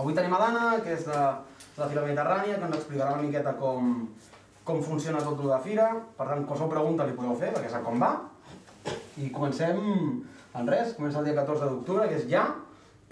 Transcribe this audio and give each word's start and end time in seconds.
Avui 0.00 0.14
tenim 0.16 0.32
a 0.32 0.38
l'Anna, 0.40 0.66
que 0.80 0.94
és 0.96 1.02
de, 1.04 1.22
la 1.76 1.86
Fira 1.90 2.02
Mediterrània, 2.06 2.56
que 2.56 2.64
ens 2.64 2.76
explicarà 2.78 3.18
una 3.18 3.26
miqueta 3.26 3.52
com, 3.60 3.90
com 4.64 4.80
funciona 4.84 5.20
tot 5.20 5.42
el 5.44 5.50
de 5.52 5.58
Fira. 5.66 5.88
Per 6.16 6.26
tant, 6.28 6.46
qualsevol 6.48 6.72
pregunta 6.72 7.04
li 7.04 7.16
podeu 7.18 7.36
fer, 7.40 7.50
perquè 7.52 7.72
sap 7.72 7.84
com 7.84 8.00
va. 8.00 8.14
I 9.20 9.28
comencem 9.34 9.76
en 9.80 10.70
res, 10.72 10.94
comença 10.96 11.20
el 11.20 11.28
dia 11.28 11.36
14 11.36 11.68
d'octubre, 11.68 12.08
que 12.08 12.16
és 12.16 12.24
ja. 12.32 12.46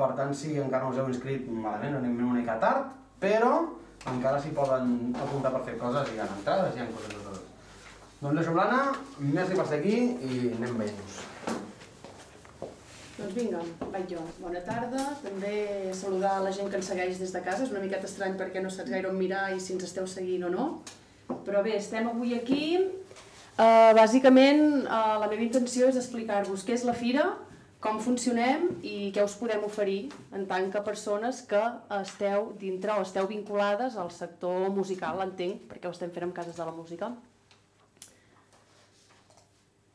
Per 0.01 0.09
tant, 0.17 0.33
si 0.33 0.55
encara 0.63 0.87
no 0.87 0.95
us 0.95 1.03
heu 1.03 1.13
inscrit, 1.13 1.45
malament, 1.51 1.99
anem 2.01 2.17
una 2.25 2.39
mica 2.39 2.57
tard, 2.63 2.89
però 3.21 3.53
encara 4.09 4.41
s'hi 4.41 4.55
poden 4.57 4.95
apuntar 5.27 5.53
per 5.59 5.65
fer 5.69 5.77
coses, 5.81 6.09
hi 6.15 6.23
ha 6.23 6.29
entrades, 6.39 6.73
hi 6.73 6.87
ha 6.87 6.93
coses 6.95 7.13
de 7.13 7.25
totes. 7.27 7.75
Doncs 8.23 8.41
això, 8.45 8.55
l'Anna, 8.57 8.95
merci 9.19 9.61
per 9.61 9.69
ser 9.69 9.83
aquí 9.83 9.99
i 10.25 10.47
anem 10.55 10.81
veient-nos. 10.81 11.21
Doncs 13.19 13.35
vinga, 13.35 13.61
vaig 13.91 14.13
jo. 14.13 14.21
Bona 14.39 14.61
tarda. 14.63 15.09
També 15.25 15.91
saludar 15.97 16.37
la 16.45 16.53
gent 16.55 16.69
que 16.71 16.79
ens 16.79 16.87
segueix 16.87 17.19
des 17.19 17.33
de 17.35 17.41
casa. 17.43 17.65
És 17.65 17.73
una 17.75 17.83
miqueta 17.83 18.07
estrany 18.07 18.37
perquè 18.39 18.63
no 18.63 18.71
saps 18.71 18.93
gaire 18.95 19.11
on 19.11 19.19
mirar 19.19 19.49
i 19.57 19.59
si 19.59 19.75
ens 19.75 19.89
esteu 19.89 20.07
seguint 20.07 20.47
o 20.47 20.51
no. 20.53 20.67
Però 21.27 21.65
bé, 21.67 21.75
estem 21.81 22.07
avui 22.07 22.37
aquí. 22.37 22.77
Uh, 23.59 23.91
bàsicament, 23.99 24.63
uh, 24.85 25.17
la 25.19 25.27
meva 25.27 25.43
intenció 25.43 25.89
és 25.91 25.99
explicar-vos 25.99 26.63
què 26.63 26.77
és 26.77 26.85
la 26.87 26.95
Fira, 26.95 27.25
com 27.83 27.99
funcionem 28.03 28.69
i 28.87 29.11
què 29.15 29.25
us 29.27 29.35
podem 29.39 29.67
oferir 29.67 30.13
en 30.35 30.47
tant 30.51 30.71
que 30.71 30.83
persones 30.87 31.43
que 31.51 31.65
esteu 31.99 32.53
dintre 32.63 32.95
o 32.95 33.03
esteu 33.03 33.27
vinculades 33.31 33.99
al 33.99 34.13
sector 34.15 34.71
musical, 34.75 35.19
entenc, 35.27 35.67
perquè 35.67 35.91
ho 35.91 35.95
estem 35.95 36.15
fent 36.15 36.29
amb 36.29 36.39
Cases 36.39 36.55
de 36.55 36.69
la 36.71 36.77
Música. 36.79 37.11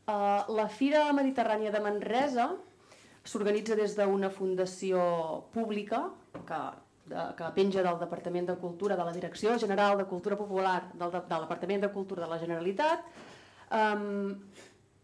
Uh, 0.03 0.43
la 0.59 0.67
Fira 0.67 1.07
Mediterrània 1.15 1.71
de 1.71 1.79
Manresa 1.87 2.51
s'organitza 3.23 3.75
des 3.79 3.95
d'una 3.95 4.29
fundació 4.29 4.99
pública 5.53 6.03
que, 6.33 6.59
de, 7.07 7.23
que 7.37 7.51
penja 7.55 7.83
del 7.85 7.99
Departament 8.01 8.49
de 8.51 8.57
Cultura 8.59 8.97
de 8.99 9.05
la 9.07 9.15
Direcció 9.15 9.57
General 9.59 9.97
de 9.97 10.05
Cultura 10.09 10.37
Popular 10.37 10.91
del, 10.93 11.11
del 11.11 11.47
Departament 11.47 11.85
de 11.85 11.91
Cultura 11.91 12.25
de 12.25 12.31
la 12.33 12.39
Generalitat. 12.41 13.05
Um, 13.73 14.43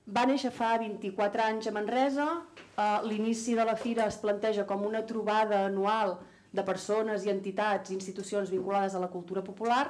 va 0.10 0.26
néixer 0.26 0.52
fa 0.52 0.74
24 0.82 1.46
anys 1.46 1.70
a 1.70 1.76
Manresa. 1.76 2.28
Uh, 2.76 3.00
L'inici 3.08 3.56
de 3.56 3.66
la 3.66 3.78
fira 3.80 4.08
es 4.10 4.20
planteja 4.20 4.66
com 4.68 4.84
una 4.88 5.06
trobada 5.08 5.64
anual 5.68 6.18
de 6.52 6.66
persones 6.66 7.26
i 7.26 7.32
entitats 7.32 7.92
i 7.92 7.96
institucions 7.96 8.50
vinculades 8.50 8.96
a 8.96 9.02
la 9.04 9.12
cultura 9.14 9.44
popular 9.46 9.86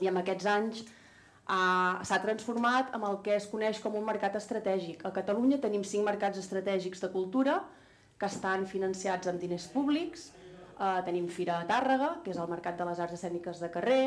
i 0.00 0.08
amb 0.08 0.22
aquests 0.22 0.46
anys 0.48 0.86
s'ha 1.50 2.20
transformat 2.22 2.94
en 2.94 3.04
el 3.08 3.20
que 3.24 3.34
es 3.36 3.46
coneix 3.50 3.80
com 3.82 3.96
un 3.98 4.04
mercat 4.06 4.36
estratègic. 4.38 5.04
A 5.06 5.12
Catalunya 5.14 5.58
tenim 5.62 5.82
cinc 5.84 6.06
mercats 6.06 6.38
estratègics 6.38 7.02
de 7.02 7.10
cultura 7.10 7.60
que 8.20 8.28
estan 8.28 8.66
financiats 8.70 9.30
amb 9.30 9.40
diners 9.42 9.66
públics. 9.72 10.30
Eh, 10.80 11.00
tenim 11.04 11.26
Fira 11.28 11.58
a 11.60 11.66
Tàrrega, 11.68 12.18
que 12.24 12.32
és 12.32 12.38
el 12.40 12.48
mercat 12.48 12.78
de 12.78 12.86
les 12.88 13.00
arts 13.00 13.16
escèniques 13.18 13.60
de 13.60 13.70
carrer, 13.72 14.04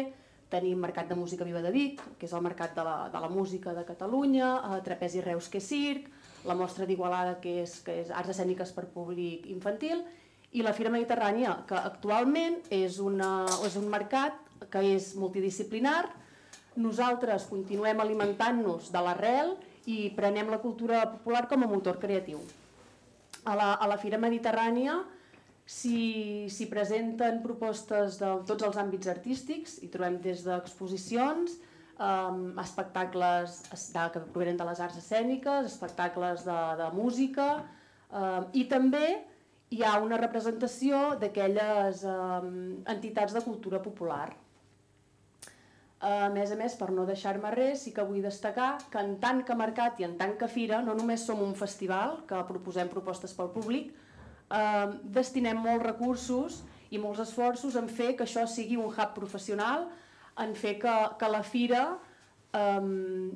tenim 0.54 0.78
Mercat 0.78 1.10
de 1.10 1.16
Música 1.18 1.46
Viva 1.48 1.62
de 1.66 1.72
Vic, 1.74 2.02
que 2.20 2.28
és 2.28 2.34
el 2.34 2.44
mercat 2.46 2.76
de 2.78 2.84
la, 2.86 3.10
de 3.10 3.20
la 3.20 3.30
música 3.30 3.74
de 3.74 3.86
Catalunya, 3.86 4.50
eh, 4.70 4.82
Trapezi 4.86 5.22
Reus, 5.26 5.50
que 5.50 5.58
és 5.58 5.70
circ, 5.70 6.10
la 6.46 6.56
mostra 6.56 6.86
d'Igualada, 6.86 7.40
que, 7.42 7.60
és, 7.64 7.80
que 7.86 8.00
és 8.04 8.12
arts 8.14 8.36
escèniques 8.36 8.74
per 8.76 8.86
públic 8.94 9.48
infantil, 9.50 10.04
i 10.54 10.62
la 10.62 10.74
Fira 10.78 10.92
Mediterrània, 10.94 11.64
que 11.68 11.78
actualment 11.80 12.60
és, 12.70 13.00
una, 13.02 13.48
és 13.66 13.78
un 13.80 13.90
mercat 13.90 14.38
que 14.70 14.84
és 14.94 15.16
multidisciplinar, 15.18 16.04
nosaltres 16.76 17.48
continuem 17.50 18.00
alimentant-nos 18.02 18.90
de 18.94 19.02
l'arrel 19.04 19.56
i 19.90 20.10
prenem 20.16 20.50
la 20.52 20.62
cultura 20.64 21.04
popular 21.12 21.48
com 21.50 21.64
a 21.64 21.70
motor 21.70 22.00
creatiu. 22.00 22.40
A 23.44 23.56
la, 23.60 23.74
a 23.76 23.90
la 23.92 24.00
Fira 24.00 24.20
Mediterrània 24.22 25.02
s'hi 25.68 26.68
presenten 26.72 27.42
propostes 27.44 28.18
de 28.20 28.32
tots 28.48 28.66
els 28.68 28.80
àmbits 28.80 29.10
artístics, 29.12 29.78
i 29.84 29.90
trobem 29.92 30.18
des 30.24 30.44
d'exposicions, 30.48 31.58
um, 32.00 32.54
espectacles 32.60 33.62
de, 33.72 34.08
que 34.14 34.24
provenen 34.34 34.60
de 34.60 34.68
les 34.68 34.82
arts 34.84 35.00
escèniques, 35.00 35.68
espectacles 35.72 36.44
de, 36.48 36.60
de 36.80 36.90
música, 36.96 37.48
um, 38.12 38.50
i 38.54 38.66
també 38.72 39.06
hi 39.74 39.82
ha 39.84 39.98
una 40.04 40.20
representació 40.22 41.16
d'aquelles 41.20 42.04
um, 42.06 42.50
entitats 42.94 43.36
de 43.36 43.44
cultura 43.46 43.82
popular 43.82 44.30
a 46.04 46.30
més 46.34 46.52
a 46.52 46.58
més, 46.60 46.74
per 46.76 46.90
no 46.92 47.06
deixar-me 47.08 47.52
res, 47.56 47.86
sí 47.86 47.94
que 47.96 48.04
vull 48.04 48.24
destacar 48.26 48.74
que 48.92 49.00
en 49.00 49.16
tant 49.22 49.40
que 49.48 49.56
mercat 49.56 50.02
i 50.02 50.08
en 50.08 50.18
tant 50.20 50.36
que 50.40 50.50
fira, 50.52 50.82
no 50.84 50.96
només 50.98 51.24
som 51.24 51.40
un 51.44 51.54
festival 51.56 52.18
que 52.28 52.42
proposem 52.50 52.92
propostes 52.92 53.36
pel 53.38 53.54
públic, 53.54 53.94
eh, 54.52 54.88
destinem 55.16 55.62
molts 55.64 55.86
recursos 55.86 56.60
i 56.92 57.00
molts 57.00 57.24
esforços 57.24 57.78
en 57.80 57.88
fer 57.88 58.14
que 58.18 58.28
això 58.28 58.44
sigui 58.48 58.76
un 58.78 58.92
hub 58.92 59.16
professional, 59.16 59.88
en 60.44 60.54
fer 60.60 60.76
que, 60.82 60.94
que 61.20 61.32
la 61.32 61.44
fira 61.48 61.86
eh, 62.52 63.32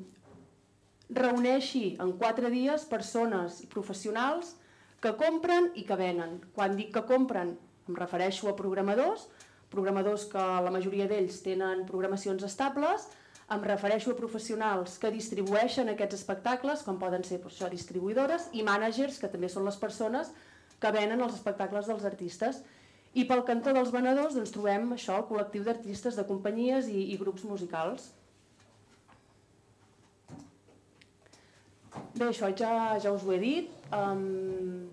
reuneixi 1.08 1.96
en 2.04 2.12
quatre 2.20 2.52
dies 2.52 2.84
persones 2.90 3.62
professionals 3.72 4.56
que 5.00 5.14
compren 5.16 5.70
i 5.78 5.86
que 5.88 5.96
venen. 5.96 6.40
Quan 6.52 6.76
dic 6.76 6.92
que 6.92 7.06
compren, 7.08 7.56
em 7.88 7.96
refereixo 7.96 8.50
a 8.50 8.56
programadors, 8.58 9.28
programadors 9.72 10.26
que 10.32 10.44
la 10.64 10.72
majoria 10.74 11.08
d'ells 11.10 11.40
tenen 11.44 11.84
programacions 11.88 12.44
estables, 12.46 13.08
em 13.48 13.62
refereixo 13.64 14.12
a 14.12 14.16
professionals 14.16 14.98
que 15.00 15.12
distribueixen 15.12 15.88
aquests 15.88 16.18
espectacles, 16.20 16.82
com 16.84 16.98
poden 17.00 17.24
ser 17.24 17.38
per 17.40 17.48
això, 17.52 17.70
distribuïdores, 17.72 18.50
i 18.52 18.64
mànagers, 18.66 19.16
que 19.20 19.30
també 19.32 19.48
són 19.48 19.64
les 19.68 19.78
persones 19.80 20.32
que 20.78 20.92
venen 20.94 21.24
els 21.24 21.38
espectacles 21.38 21.88
dels 21.88 22.04
artistes. 22.04 22.60
I 23.16 23.24
pel 23.24 23.42
cantó 23.48 23.72
dels 23.72 23.90
venedors 23.94 24.36
doncs, 24.36 24.52
trobem 24.52 24.92
això, 24.92 25.16
el 25.16 25.26
col·lectiu 25.30 25.64
d'artistes 25.64 26.18
de 26.18 26.26
companyies 26.28 26.92
i, 26.92 27.08
i 27.14 27.16
grups 27.20 27.46
musicals. 27.48 28.10
Bé, 32.18 32.28
això 32.28 32.52
ja, 32.52 32.98
ja 33.00 33.14
us 33.14 33.24
ho 33.24 33.32
he 33.32 33.40
dit. 33.42 33.72
Um, 33.96 34.90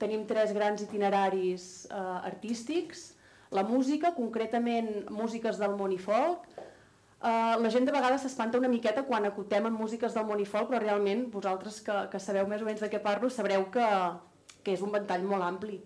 tenim 0.00 0.24
tres 0.26 0.54
grans 0.56 0.80
itineraris 0.88 1.64
uh, 1.92 2.24
artístics, 2.24 3.10
la 3.50 3.64
música, 3.66 4.14
concretament 4.14 5.08
músiques 5.10 5.58
del 5.58 5.74
món 5.78 5.92
i 5.92 5.98
folk, 5.98 6.46
eh, 6.56 7.54
la 7.60 7.70
gent 7.74 7.86
de 7.86 7.94
vegades 7.94 8.22
s'espanta 8.24 8.58
una 8.58 8.70
miqueta 8.70 9.04
quan 9.08 9.26
acotem 9.26 9.66
en 9.66 9.76
músiques 9.76 10.14
del 10.14 10.26
món 10.28 10.40
i 10.40 10.48
folk, 10.48 10.70
però 10.70 10.82
realment 10.82 11.26
vosaltres 11.34 11.80
que, 11.86 11.96
que 12.12 12.22
sabeu 12.22 12.46
més 12.50 12.62
o 12.62 12.68
menys 12.68 12.82
de 12.84 12.90
què 12.92 13.02
parlo 13.02 13.30
sabreu 13.30 13.66
que, 13.74 13.86
que 14.62 14.76
és 14.76 14.84
un 14.86 14.94
ventall 14.94 15.26
molt 15.26 15.46
ampli. 15.46 15.80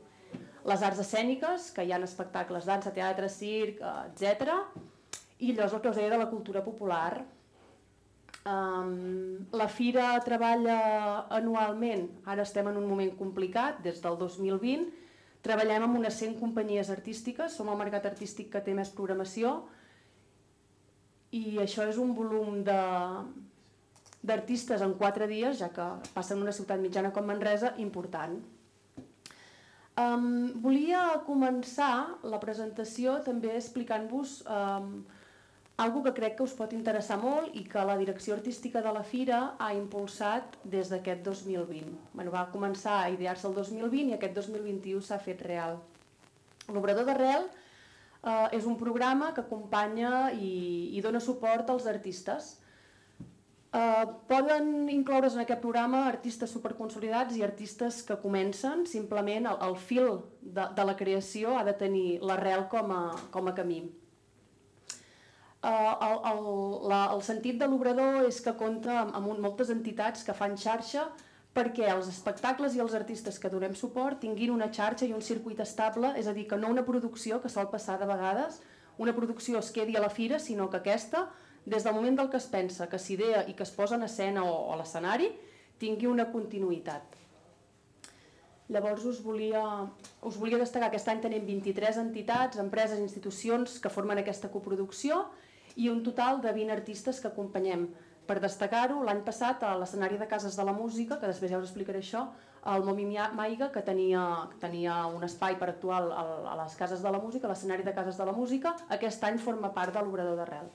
Les 0.65 0.83
arts 0.83 1.01
escèniques, 1.01 1.71
que 1.77 1.85
hi 1.85 1.93
ha 1.93 2.01
espectacles 2.05 2.69
dansa, 2.69 2.93
teatre, 2.93 3.29
circ, 3.29 3.81
etc. 4.09 4.53
I 5.41 5.53
allò 5.53 5.67
és 5.67 5.75
el 5.77 5.81
que 5.81 5.91
us 5.93 5.97
deia 6.01 6.13
de 6.13 6.21
la 6.21 6.31
cultura 6.31 6.65
popular. 6.65 7.25
Um, 8.45 9.47
la 9.57 9.69
Fira 9.73 10.11
treballa 10.25 10.79
anualment, 11.33 12.11
ara 12.29 12.45
estem 12.45 12.69
en 12.69 12.77
un 12.81 12.89
moment 12.89 13.13
complicat, 13.17 13.81
des 13.85 14.01
del 14.05 14.19
2020, 14.21 15.04
Treballem 15.45 15.83
amb 15.85 15.99
unes 16.01 16.17
100 16.23 16.39
companyies 16.41 16.89
artístiques, 16.93 17.53
som 17.53 17.69
el 17.69 17.77
mercat 17.77 18.07
artístic 18.09 18.49
que 18.55 18.63
té 18.65 18.73
més 18.77 18.93
programació 18.97 19.69
i 21.35 21.59
això 21.61 21.85
és 21.91 21.99
un 22.01 22.15
volum 22.17 22.63
d'artistes 24.25 24.81
en 24.87 24.95
4 25.01 25.27
dies, 25.29 25.59
ja 25.61 25.69
que 25.75 25.87
passen 26.15 26.41
una 26.41 26.55
ciutat 26.55 26.81
mitjana 26.81 27.13
com 27.13 27.27
Manresa, 27.29 27.75
important. 27.83 28.39
Um, 29.95 30.51
volia 30.63 31.21
començar 31.27 32.19
la 32.27 32.41
presentació 32.43 33.21
també 33.27 33.53
explicant-vos 33.55 34.43
um, 34.51 35.05
algo 35.77 36.05
que 36.05 36.15
crec 36.15 36.37
que 36.39 36.45
us 36.47 36.55
pot 36.55 36.73
interessar 36.73 37.17
molt 37.19 37.55
i 37.59 37.65
que 37.67 37.83
la 37.83 37.97
direcció 37.99 38.37
artística 38.37 38.83
de 38.83 38.93
la 38.95 39.03
Fira 39.03 39.41
ha 39.59 39.73
impulsat 39.75 40.57
des 40.63 40.91
d'aquest 40.91 41.25
2020. 41.27 41.97
Bueno, 42.13 42.31
va 42.31 42.47
començar 42.53 43.01
a 43.03 43.11
idear-se 43.11 43.49
el 43.49 43.57
2020 43.59 44.13
i 44.13 44.15
aquest 44.15 44.37
2021 44.39 45.03
s'ha 45.03 45.19
fet 45.19 45.43
real. 45.43 45.81
L'Obrador 46.71 47.05
d'Arrel 47.09 47.49
eh, 47.49 48.49
és 48.57 48.69
un 48.71 48.79
programa 48.79 49.33
que 49.35 49.43
acompanya 49.43 50.31
i, 50.33 50.95
i 50.95 51.03
dona 51.03 51.21
suport 51.21 51.69
als 51.75 51.91
artistes. 51.91 52.55
Eh, 53.75 54.07
poden 54.31 54.87
incloure's 54.95 55.35
en 55.35 55.43
aquest 55.43 55.61
programa 55.61 56.05
artistes 56.07 56.55
superconsolidats 56.55 57.35
i 57.35 57.43
artistes 57.43 58.05
que 58.07 58.21
comencen, 58.23 58.87
simplement 58.87 59.51
el, 59.51 59.59
el 59.67 59.75
fil 59.75 60.23
de, 60.39 60.71
de 60.71 60.87
la 60.87 60.95
creació 60.95 61.59
ha 61.59 61.67
de 61.67 61.75
tenir 61.83 62.23
l'arrel 62.23 62.69
com, 62.71 62.95
a, 62.95 63.05
com 63.35 63.51
a 63.51 63.59
camí 63.59 63.83
eh, 65.65 65.95
el, 66.09 66.19
el, 66.31 66.49
la, 66.91 67.01
el 67.15 67.23
sentit 67.27 67.61
de 67.61 67.69
l'obrador 67.71 68.25
és 68.29 68.41
que 68.45 68.55
compta 68.61 69.01
amb, 69.03 69.15
amb 69.17 69.41
moltes 69.47 69.73
entitats 69.75 70.27
que 70.27 70.37
fan 70.37 70.59
xarxa 70.61 71.09
perquè 71.55 71.87
els 71.93 72.09
espectacles 72.11 72.75
i 72.75 72.83
els 72.83 72.95
artistes 72.99 73.39
que 73.39 73.51
donem 73.51 73.77
suport 73.79 74.21
tinguin 74.21 74.53
una 74.55 74.71
xarxa 74.75 75.07
i 75.07 75.15
un 75.15 75.23
circuit 75.23 75.61
estable, 75.63 76.11
és 76.19 76.27
a 76.27 76.35
dir, 76.35 76.49
que 76.51 76.59
no 76.59 76.73
una 76.73 76.85
producció 76.87 77.41
que 77.41 77.53
sol 77.53 77.71
passar 77.71 78.01
de 78.01 78.11
vegades, 78.11 78.61
una 78.99 79.15
producció 79.15 79.59
es 79.63 79.71
quedi 79.75 79.97
a 79.97 80.03
la 80.03 80.11
fira, 80.11 80.39
sinó 80.39 80.69
que 80.71 80.81
aquesta, 80.83 81.29
des 81.65 81.87
del 81.87 81.95
moment 81.95 82.19
del 82.19 82.31
que 82.31 82.39
es 82.43 82.49
pensa, 82.51 82.89
que 82.91 82.99
s'idea 82.99 83.45
i 83.49 83.55
que 83.55 83.63
es 83.63 83.73
posa 83.75 83.97
en 83.97 84.03
escena 84.07 84.45
o, 84.45 84.73
a 84.75 84.79
l'escenari, 84.79 85.31
tingui 85.79 86.11
una 86.11 86.27
continuïtat. 86.33 87.21
Llavors 88.75 89.05
us 89.05 89.21
volia, 89.23 89.63
us 90.25 90.37
volia 90.41 90.59
destacar 90.59 90.89
que 90.91 90.97
aquest 90.97 91.11
any 91.13 91.23
tenim 91.23 91.47
23 91.47 91.99
entitats, 92.01 92.59
empreses, 92.59 93.01
institucions 93.03 93.79
que 93.79 93.93
formen 93.93 94.19
aquesta 94.19 94.51
coproducció 94.51 95.27
i 95.77 95.91
un 95.91 96.03
total 96.07 96.41
de 96.41 96.53
20 96.53 96.73
artistes 96.73 97.21
que 97.21 97.31
acompanyem. 97.31 97.89
Per 98.25 98.39
destacar-ho, 98.41 99.03
l'any 99.05 99.21
passat 99.25 99.63
a 99.67 99.75
l'escenari 99.77 100.17
de 100.17 100.29
Cases 100.29 100.57
de 100.57 100.65
la 100.65 100.73
Música, 100.73 101.19
que 101.21 101.29
després 101.29 101.51
ja 101.53 101.61
us 101.61 101.69
explicaré 101.69 102.01
això, 102.01 102.29
el 102.73 102.85
Momi 102.87 103.05
Maiga, 103.37 103.69
que 103.73 103.83
tenia, 103.85 104.49
tenia 104.61 105.05
un 105.07 105.25
espai 105.27 105.59
per 105.61 105.69
actuar 105.69 106.01
a 106.01 106.55
les 106.63 106.77
Cases 106.81 107.03
de 107.05 107.13
la 107.13 107.21
Música, 107.21 107.49
l'escenari 107.49 107.85
de 107.85 107.93
Cases 107.93 108.17
de 108.17 108.25
la 108.25 108.33
Música, 108.33 108.75
aquest 108.89 109.25
any 109.29 109.39
forma 109.39 109.75
part 109.77 109.93
de 109.93 110.01
l'obrador 110.01 110.41
d'arrel. 110.41 110.73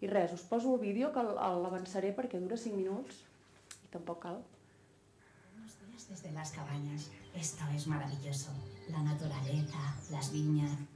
I 0.00 0.06
res, 0.06 0.32
us 0.36 0.46
poso 0.46 0.74
el 0.74 0.80
vídeo 0.80 1.10
que 1.10 1.22
l'avançaré 1.24 2.14
perquè 2.14 2.38
dura 2.38 2.58
5 2.60 2.76
minuts 2.76 3.24
i 3.82 3.90
tampoc 3.90 4.22
cal. 4.22 4.42
Buenos 5.50 5.78
días 5.80 6.08
desde 6.08 6.32
las 6.32 6.52
cabañas. 6.52 7.10
Esto 7.34 7.64
es 7.74 7.86
maravilloso. 7.86 8.50
La 8.90 9.02
naturaleza, 9.02 9.96
las 10.12 10.30
viñas. 10.30 10.93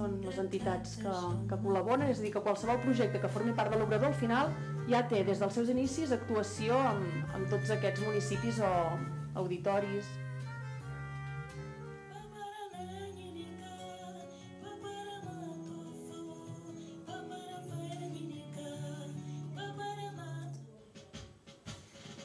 Són 0.00 0.16
les 0.24 0.38
entitats 0.40 0.96
que, 1.02 1.12
que 1.50 1.58
col·laboren, 1.60 2.08
és 2.08 2.22
a 2.22 2.24
dir, 2.24 2.32
que 2.32 2.44
qualsevol 2.44 2.80
projecte 2.84 3.20
que 3.20 3.32
formi 3.34 3.52
part 3.58 3.74
de 3.74 3.80
l'obrador 3.80 4.10
al 4.12 4.16
final 4.16 4.54
ja 4.88 5.04
té 5.12 5.20
des 5.26 5.42
dels 5.42 5.54
seus 5.58 5.68
inicis 5.74 6.14
actuació 6.16 6.78
amb, 6.94 7.36
amb 7.36 7.52
tots 7.52 7.74
aquests 7.76 8.04
municipis 8.06 8.64
o 8.64 8.72
auditoris. 9.44 10.08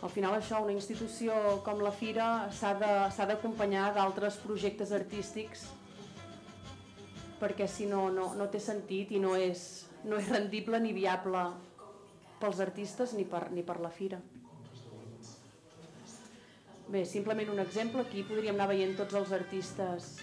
Al 0.06 0.12
final 0.13 0.36
això, 0.38 0.60
una 0.62 0.75
institució 0.75 1.33
com 1.66 1.80
la 1.81 1.92
Fira 1.92 2.27
s'ha 2.54 2.75
d'acompanyar 2.77 3.89
d'altres 3.95 4.38
projectes 4.44 4.94
artístics 4.94 5.66
perquè 7.45 7.68
si 7.69 7.86
no, 7.86 8.07
no, 8.09 8.31
no 8.33 8.47
té 8.50 8.57
sentit 8.57 9.12
i 9.13 9.19
no 9.21 9.36
és, 9.38 9.86
no 10.09 10.18
és 10.18 10.31
rendible 10.33 10.80
ni 10.81 10.95
viable 10.97 11.44
pels 12.42 12.62
artistes 12.63 13.13
ni 13.13 13.25
per, 13.30 13.51
ni 13.53 13.62
per 13.62 13.77
la 13.83 13.92
Fira. 13.94 14.18
Bé, 16.89 17.03
simplement 17.06 17.51
un 17.53 17.62
exemple, 17.62 18.01
aquí 18.01 18.24
podríem 18.25 18.57
anar 18.57 18.71
veient 18.74 18.95
tots 18.97 19.13
els 19.18 19.33
artistes 19.38 20.15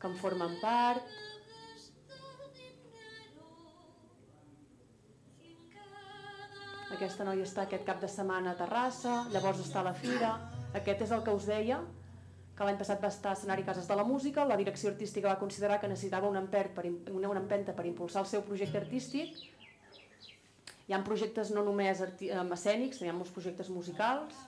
que 0.00 0.10
en 0.10 0.18
formen 0.18 0.58
part, 0.62 1.20
Aquesta 6.94 7.24
noia 7.26 7.42
està 7.42 7.64
aquest 7.64 7.82
cap 7.82 7.98
de 7.98 8.06
setmana 8.06 8.52
a 8.52 8.56
Terrassa, 8.58 9.24
llavors 9.34 9.58
està 9.64 9.80
a 9.80 9.88
la 9.88 9.94
Fira. 9.98 10.28
Aquest 10.78 11.00
és 11.02 11.14
el 11.16 11.24
que 11.26 11.32
us 11.34 11.48
deia, 11.50 11.80
que 12.54 12.66
l'any 12.66 12.78
passat 12.78 13.02
va 13.02 13.10
estar 13.10 13.32
a 13.32 13.38
escenari 13.38 13.64
Cases 13.66 13.88
de 13.90 13.96
la 13.98 14.04
Música, 14.06 14.44
la 14.46 14.56
direcció 14.56 14.90
artística 14.92 15.28
va 15.28 15.40
considerar 15.40 15.80
que 15.82 15.90
necessitava 15.90 16.30
una, 16.30 16.42
empert 16.44 16.74
per, 16.76 16.86
una, 17.10 17.28
una 17.28 17.42
empenta 17.42 17.74
per 17.74 17.86
impulsar 17.90 18.22
el 18.22 18.30
seu 18.30 18.44
projecte 18.46 18.78
artístic. 18.78 19.40
Hi 20.86 20.94
ha 20.94 21.00
projectes 21.02 21.50
no 21.50 21.64
només 21.66 22.02
escènics, 22.04 23.00
hi 23.02 23.10
ha 23.10 23.16
molts 23.16 23.32
projectes 23.34 23.70
musicals. 23.74 24.38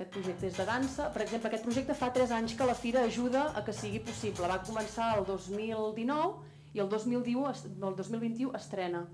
Aquest 0.00 0.14
projecte 0.16 0.46
és 0.48 0.56
de 0.56 0.64
dansa. 0.64 1.10
Per 1.12 1.22
exemple, 1.26 1.50
aquest 1.50 1.66
projecte 1.66 1.94
fa 1.94 2.08
3 2.16 2.30
anys 2.32 2.54
que 2.56 2.66
la 2.66 2.74
Fira 2.74 3.02
ajuda 3.04 3.50
a 3.54 3.62
que 3.66 3.74
sigui 3.76 4.00
possible. 4.00 4.48
Va 4.48 4.62
començar 4.64 5.10
el 5.18 5.26
2019 5.28 6.48
i 6.72 6.80
el 6.80 6.88
2021, 6.88 7.50
el 7.90 7.98
2021 7.98 8.54
estrena. 8.56 9.04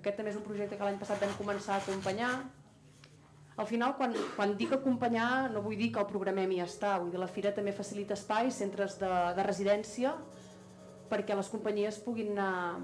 Aquest 0.00 0.16
també 0.16 0.32
és 0.32 0.38
un 0.40 0.46
projecte 0.46 0.78
que 0.80 0.88
l'any 0.88 0.96
passat 1.02 1.20
vam 1.20 1.36
començar 1.36 1.76
a 1.76 1.82
acompanyar. 1.84 2.32
Al 3.60 3.66
final, 3.68 3.92
quan, 3.92 4.14
quan 4.38 4.54
dic 4.56 4.70
acompanyar, 4.72 5.50
no 5.52 5.60
vull 5.60 5.76
dir 5.76 5.90
que 5.92 6.00
el 6.00 6.06
programem 6.08 6.54
i 6.54 6.62
ja 6.62 6.66
està. 6.70 6.94
Vull 7.02 7.10
dir, 7.12 7.18
la 7.20 7.28
Fira 7.28 7.50
també 7.52 7.74
facilita 7.76 8.16
espais, 8.16 8.56
centres 8.56 8.96
de, 9.02 9.10
de 9.36 9.44
residència, 9.44 10.14
perquè 11.10 11.36
les 11.36 11.50
companyies 11.52 11.98
puguin 12.00 12.32
anar 12.32 12.80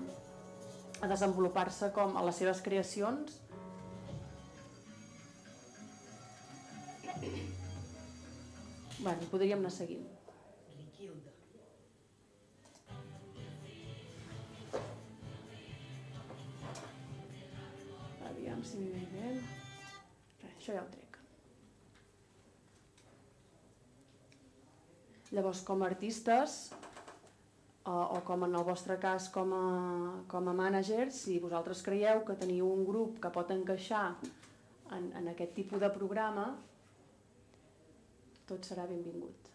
a 1.00 1.08
desenvolupar-se 1.08 1.88
com 1.96 2.18
a 2.20 2.26
les 2.28 2.42
seves 2.42 2.60
creacions. 2.60 3.40
Bueno, 9.00 9.30
podríem 9.32 9.64
anar 9.64 9.72
seguint. 9.72 10.04
Aviam 18.28 18.60
si 18.60 18.84
m'hi. 18.84 19.06
Això 20.66 20.74
ja 20.74 20.82
ho 20.82 20.88
trec. 20.90 21.16
Llavors, 25.30 25.60
com 25.62 25.82
a 25.82 25.86
artistes, 25.86 26.54
o, 27.86 27.92
o 27.94 28.22
com 28.26 28.42
en 28.42 28.56
el 28.58 28.64
vostre 28.66 28.96
cas 28.98 29.28
com 29.30 29.52
a, 29.54 29.66
com 30.26 30.48
a 30.50 30.54
mànager, 30.58 31.04
si 31.14 31.36
vosaltres 31.38 31.84
creieu 31.86 32.24
que 32.26 32.34
teniu 32.40 32.66
un 32.66 32.82
grup 32.88 33.20
que 33.22 33.30
pot 33.30 33.52
encaixar 33.54 34.08
en, 34.90 35.06
en 35.20 35.28
aquest 35.30 35.54
tipus 35.54 35.78
de 35.84 35.90
programa, 35.94 36.48
tot 38.50 38.66
serà 38.66 38.88
benvingut. 38.90 39.52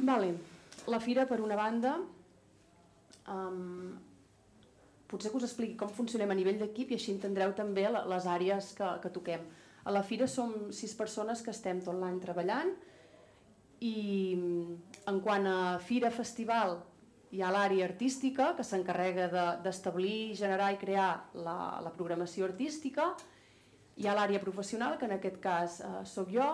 Vale. 0.00 0.32
La 0.88 1.02
fira, 1.04 1.28
per 1.28 1.42
una 1.44 1.60
banda, 1.60 1.92
um, 3.28 3.92
potser 5.12 5.30
que 5.30 5.38
us 5.38 5.48
expliqui 5.48 5.76
com 5.78 5.92
funcionem 5.92 6.32
a 6.32 6.38
nivell 6.38 6.58
d'equip 6.62 6.92
i 6.92 6.98
així 6.98 7.12
entendreu 7.12 7.52
també 7.56 7.84
les 7.92 8.28
àrees 8.28 8.72
que, 8.78 8.88
que 9.02 9.12
toquem. 9.12 9.44
A 9.84 9.92
la 9.92 10.04
fira 10.06 10.28
som 10.30 10.72
sis 10.72 10.94
persones 10.98 11.42
que 11.44 11.52
estem 11.52 11.82
tot 11.84 11.98
l'any 11.98 12.18
treballant 12.22 12.72
i 13.82 13.94
en 15.10 15.20
quant 15.24 15.48
a 15.50 15.58
fira 15.82 16.12
festival 16.14 16.78
hi 17.32 17.40
ha 17.40 17.50
l'àrea 17.50 17.86
artística 17.88 18.52
que 18.56 18.64
s'encarrega 18.66 19.28
d'establir, 19.64 20.32
de, 20.32 20.38
generar 20.42 20.68
i 20.74 20.78
crear 20.80 21.08
la, 21.34 21.56
la 21.82 21.92
programació 21.96 22.44
artística, 22.44 23.08
hi 23.96 24.06
ha 24.06 24.16
l'àrea 24.16 24.40
professional, 24.42 24.98
que 25.00 25.08
en 25.08 25.16
aquest 25.16 25.38
cas 25.40 25.80
eh, 25.80 25.92
sóc 26.08 26.28
jo, 26.32 26.48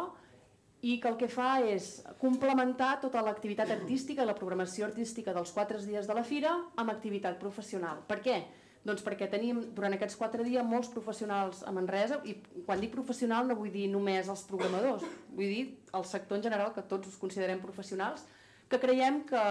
i 0.80 1.00
que 1.02 1.10
el 1.10 1.16
que 1.18 1.28
fa 1.30 1.58
és 1.66 1.98
complementar 2.20 3.00
tota 3.02 3.22
l'activitat 3.26 3.70
artística 3.74 4.22
i 4.22 4.28
la 4.28 4.36
programació 4.38 4.86
artística 4.86 5.34
dels 5.34 5.50
quatre 5.52 5.80
dies 5.82 6.06
de 6.06 6.14
la 6.14 6.22
fira 6.22 6.54
amb 6.78 6.92
activitat 6.92 7.38
professional. 7.40 8.04
Per 8.06 8.20
què? 8.22 8.38
Doncs 8.86 9.02
perquè 9.04 9.26
tenim 9.28 9.58
durant 9.74 9.96
aquests 9.96 10.16
quatre 10.16 10.44
dies 10.46 10.64
molts 10.64 10.88
professionals 10.92 11.64
a 11.66 11.74
Manresa 11.74 12.20
i 12.24 12.36
quan 12.64 12.80
dic 12.80 12.94
professional 12.94 13.48
no 13.48 13.58
vull 13.58 13.74
dir 13.74 13.88
només 13.90 14.30
els 14.30 14.46
programadors, 14.48 15.04
vull 15.34 15.50
dir 15.50 15.64
el 15.98 16.06
sector 16.06 16.38
en 16.38 16.46
general 16.46 16.72
que 16.76 16.86
tots 16.86 17.10
us 17.10 17.18
considerem 17.20 17.60
professionals 17.60 18.24
que 18.68 18.78
creiem 18.80 19.22
que 19.28 19.42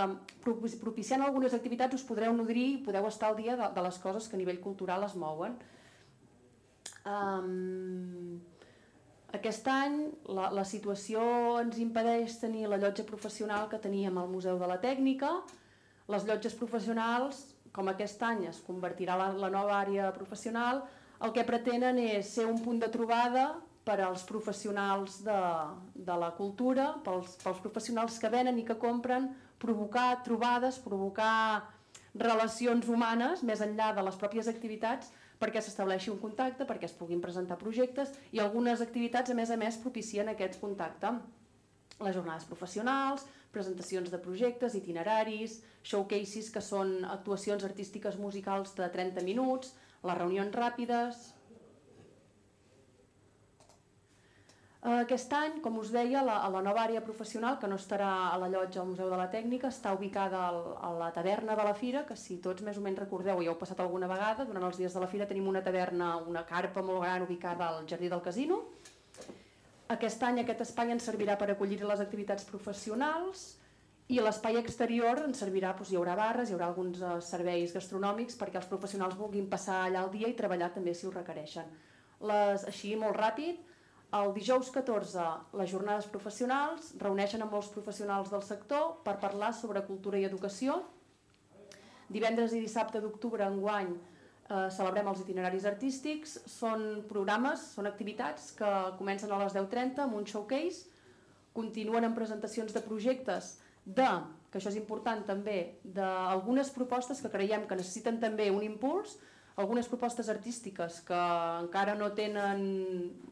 propiciant 0.46 1.24
algunes 1.26 1.56
activitats 1.58 1.98
us 1.98 2.06
podreu 2.06 2.36
nodrir 2.38 2.68
i 2.70 2.82
podeu 2.86 3.08
estar 3.10 3.32
al 3.32 3.40
dia 3.40 3.56
de, 3.58 3.70
de 3.74 3.84
les 3.84 3.98
coses 4.04 4.30
que 4.30 4.38
a 4.38 4.42
nivell 4.42 4.62
cultural 4.62 5.04
es 5.08 5.16
mouen. 5.18 5.58
Um, 7.08 8.38
aquest 9.36 9.68
any 9.68 9.98
la, 10.32 10.48
la 10.56 10.64
situació 10.64 11.22
ens 11.60 11.80
impedeix 11.84 12.38
tenir 12.40 12.68
la 12.72 12.80
llotja 12.80 13.04
professional 13.08 13.68
que 13.72 13.80
teníem 13.84 14.18
al 14.18 14.30
Museu 14.32 14.60
de 14.60 14.70
la 14.70 14.80
Tècnica. 14.80 15.34
Les 16.08 16.24
llotges 16.24 16.56
professionals, 16.56 17.44
com 17.76 17.92
aquest 17.92 18.24
any 18.24 18.46
es 18.48 18.62
convertirà 18.64 19.18
la, 19.20 19.32
la 19.36 19.52
nova 19.52 19.76
àrea 19.82 20.14
professional, 20.16 20.86
el 21.20 21.34
que 21.36 21.44
pretenen 21.44 22.00
és 22.00 22.30
ser 22.38 22.46
un 22.48 22.62
punt 22.64 22.80
de 22.80 22.90
trobada 22.94 23.50
per 23.88 24.00
als 24.04 24.24
professionals 24.28 25.22
de, 25.26 25.38
de 26.08 26.16
la 26.20 26.32
cultura, 26.38 26.94
pels, 27.04 27.38
pels 27.44 27.62
professionals 27.64 28.20
que 28.20 28.32
venen 28.32 28.60
i 28.60 28.66
que 28.68 28.78
compren, 28.80 29.32
provocar 29.60 30.22
trobades, 30.24 30.80
provocar 30.84 31.68
relacions 32.18 32.88
humanes 32.90 33.44
més 33.48 33.62
enllà 33.64 33.94
de 33.96 34.04
les 34.06 34.18
pròpies 34.20 34.50
activitats 34.52 35.12
perquè 35.42 35.62
s'estableixi 35.62 36.12
un 36.12 36.20
contacte, 36.22 36.66
perquè 36.66 36.88
es 36.90 36.96
puguin 36.98 37.22
presentar 37.22 37.60
projectes 37.62 38.14
i 38.34 38.42
algunes 38.42 38.82
activitats, 38.82 39.32
a 39.32 39.38
més 39.38 39.52
a 39.54 39.58
més, 39.58 39.80
propicien 39.82 40.30
aquest 40.32 40.60
contacte. 40.62 41.14
Les 42.02 42.14
jornades 42.14 42.46
professionals, 42.46 43.26
presentacions 43.54 44.12
de 44.14 44.20
projectes, 44.22 44.76
itineraris, 44.78 45.62
showcases, 45.82 46.52
que 46.54 46.62
són 46.62 47.00
actuacions 47.06 47.64
artístiques 47.66 48.20
musicals 48.22 48.76
de 48.78 48.90
30 48.94 49.26
minuts, 49.26 49.74
les 50.04 50.22
reunions 50.22 50.54
ràpides... 50.54 51.16
Eh, 51.18 51.34
Aquest 54.82 55.32
any, 55.34 55.56
com 55.64 55.80
us 55.82 55.90
deia, 55.90 56.22
la, 56.22 56.36
la 56.54 56.62
nova 56.62 56.84
àrea 56.84 57.02
professional, 57.02 57.58
que 57.60 57.68
no 57.68 57.80
estarà 57.82 58.12
a 58.30 58.38
la 58.38 58.48
llotja 58.48 58.80
al 58.84 58.92
Museu 58.92 59.10
de 59.10 59.18
la 59.18 59.26
Tècnica, 59.34 59.72
està 59.74 59.92
ubicada 59.98 60.44
al, 60.48 60.60
a 60.78 60.92
la 60.94 61.08
taverna 61.16 61.56
de 61.58 61.66
la 61.66 61.74
Fira, 61.74 62.04
que 62.06 62.16
si 62.16 62.38
tots 62.44 62.62
més 62.62 62.78
o 62.78 62.84
menys 62.86 63.02
recordeu, 63.02 63.42
ja 63.42 63.50
heu 63.50 63.58
passat 63.58 63.82
alguna 63.82 64.08
vegada, 64.08 64.46
durant 64.46 64.68
els 64.70 64.78
dies 64.78 64.94
de 64.94 65.02
la 65.02 65.10
Fira 65.10 65.26
tenim 65.26 65.48
una 65.50 65.64
taverna, 65.66 66.18
una 66.22 66.46
carpa 66.46 66.86
molt 66.86 67.02
gran 67.02 67.26
ubicada 67.26 67.72
al 67.72 67.90
jardí 67.90 68.08
del 68.14 68.22
casino. 68.22 68.62
Aquest 69.90 70.24
any 70.28 70.44
aquest 70.44 70.62
espai 70.68 70.92
ens 70.94 71.08
servirà 71.10 71.38
per 71.40 71.50
acollir 71.50 71.82
les 71.82 72.04
activitats 72.04 72.46
professionals 72.46 73.56
i 74.14 74.22
l'espai 74.22 74.60
exterior 74.60 75.24
ens 75.26 75.42
servirà, 75.42 75.74
doncs, 75.76 75.90
hi 75.92 75.98
haurà 76.00 76.14
barres, 76.16 76.50
hi 76.50 76.56
haurà 76.56 76.70
alguns 76.70 77.02
eh, 77.02 77.16
serveis 77.24 77.74
gastronòmics 77.76 78.38
perquè 78.40 78.62
els 78.62 78.70
professionals 78.70 79.18
vulguin 79.20 79.50
passar 79.52 79.82
allà 79.86 80.06
el 80.06 80.14
dia 80.14 80.30
i 80.32 80.36
treballar 80.38 80.70
també 80.76 80.94
si 80.96 81.08
ho 81.08 81.12
requereixen. 81.12 81.74
Les, 82.30 82.64
així, 82.72 82.94
molt 83.00 83.18
ràpid, 83.20 83.60
el 84.16 84.34
dijous 84.34 84.70
14, 84.72 85.24
les 85.60 85.70
jornades 85.72 86.06
professionals 86.08 86.94
reuneixen 87.02 87.42
amb 87.44 87.52
molts 87.52 87.72
professionals 87.74 88.30
del 88.32 88.44
sector 88.46 89.02
per 89.04 89.18
parlar 89.20 89.52
sobre 89.54 89.84
cultura 89.84 90.20
i 90.20 90.28
educació. 90.28 90.80
Divendres 92.08 92.54
i 92.56 92.62
dissabte 92.64 93.02
d'octubre 93.04 93.44
enguany 93.44 93.92
eh, 93.92 94.70
celebrem 94.72 95.10
els 95.12 95.24
itineraris 95.26 95.68
artístics. 95.68 96.38
Són 96.48 97.04
programes, 97.10 97.66
són 97.76 97.90
activitats 97.90 98.54
que 98.56 98.74
comencen 99.00 99.34
a 99.34 99.42
les 99.44 99.58
10.30 99.58 100.06
amb 100.06 100.16
un 100.22 100.28
showcase, 100.28 100.88
continuen 101.58 102.08
amb 102.08 102.16
presentacions 102.16 102.72
de 102.72 102.84
projectes 102.86 103.58
de, 103.84 104.08
que 104.52 104.60
això 104.60 104.72
és 104.72 104.80
important 104.80 105.24
també, 105.28 105.80
d'algunes 105.84 106.72
propostes 106.76 107.20
que 107.24 107.32
creiem 107.34 107.68
que 107.68 107.76
necessiten 107.80 108.22
també 108.24 108.48
un 108.56 108.64
impuls, 108.64 109.18
algunes 109.58 109.90
propostes 109.90 110.30
artístiques 110.30 111.02
que 111.06 111.18
encara 111.64 111.96
no 111.98 112.12
tenen 112.14 112.62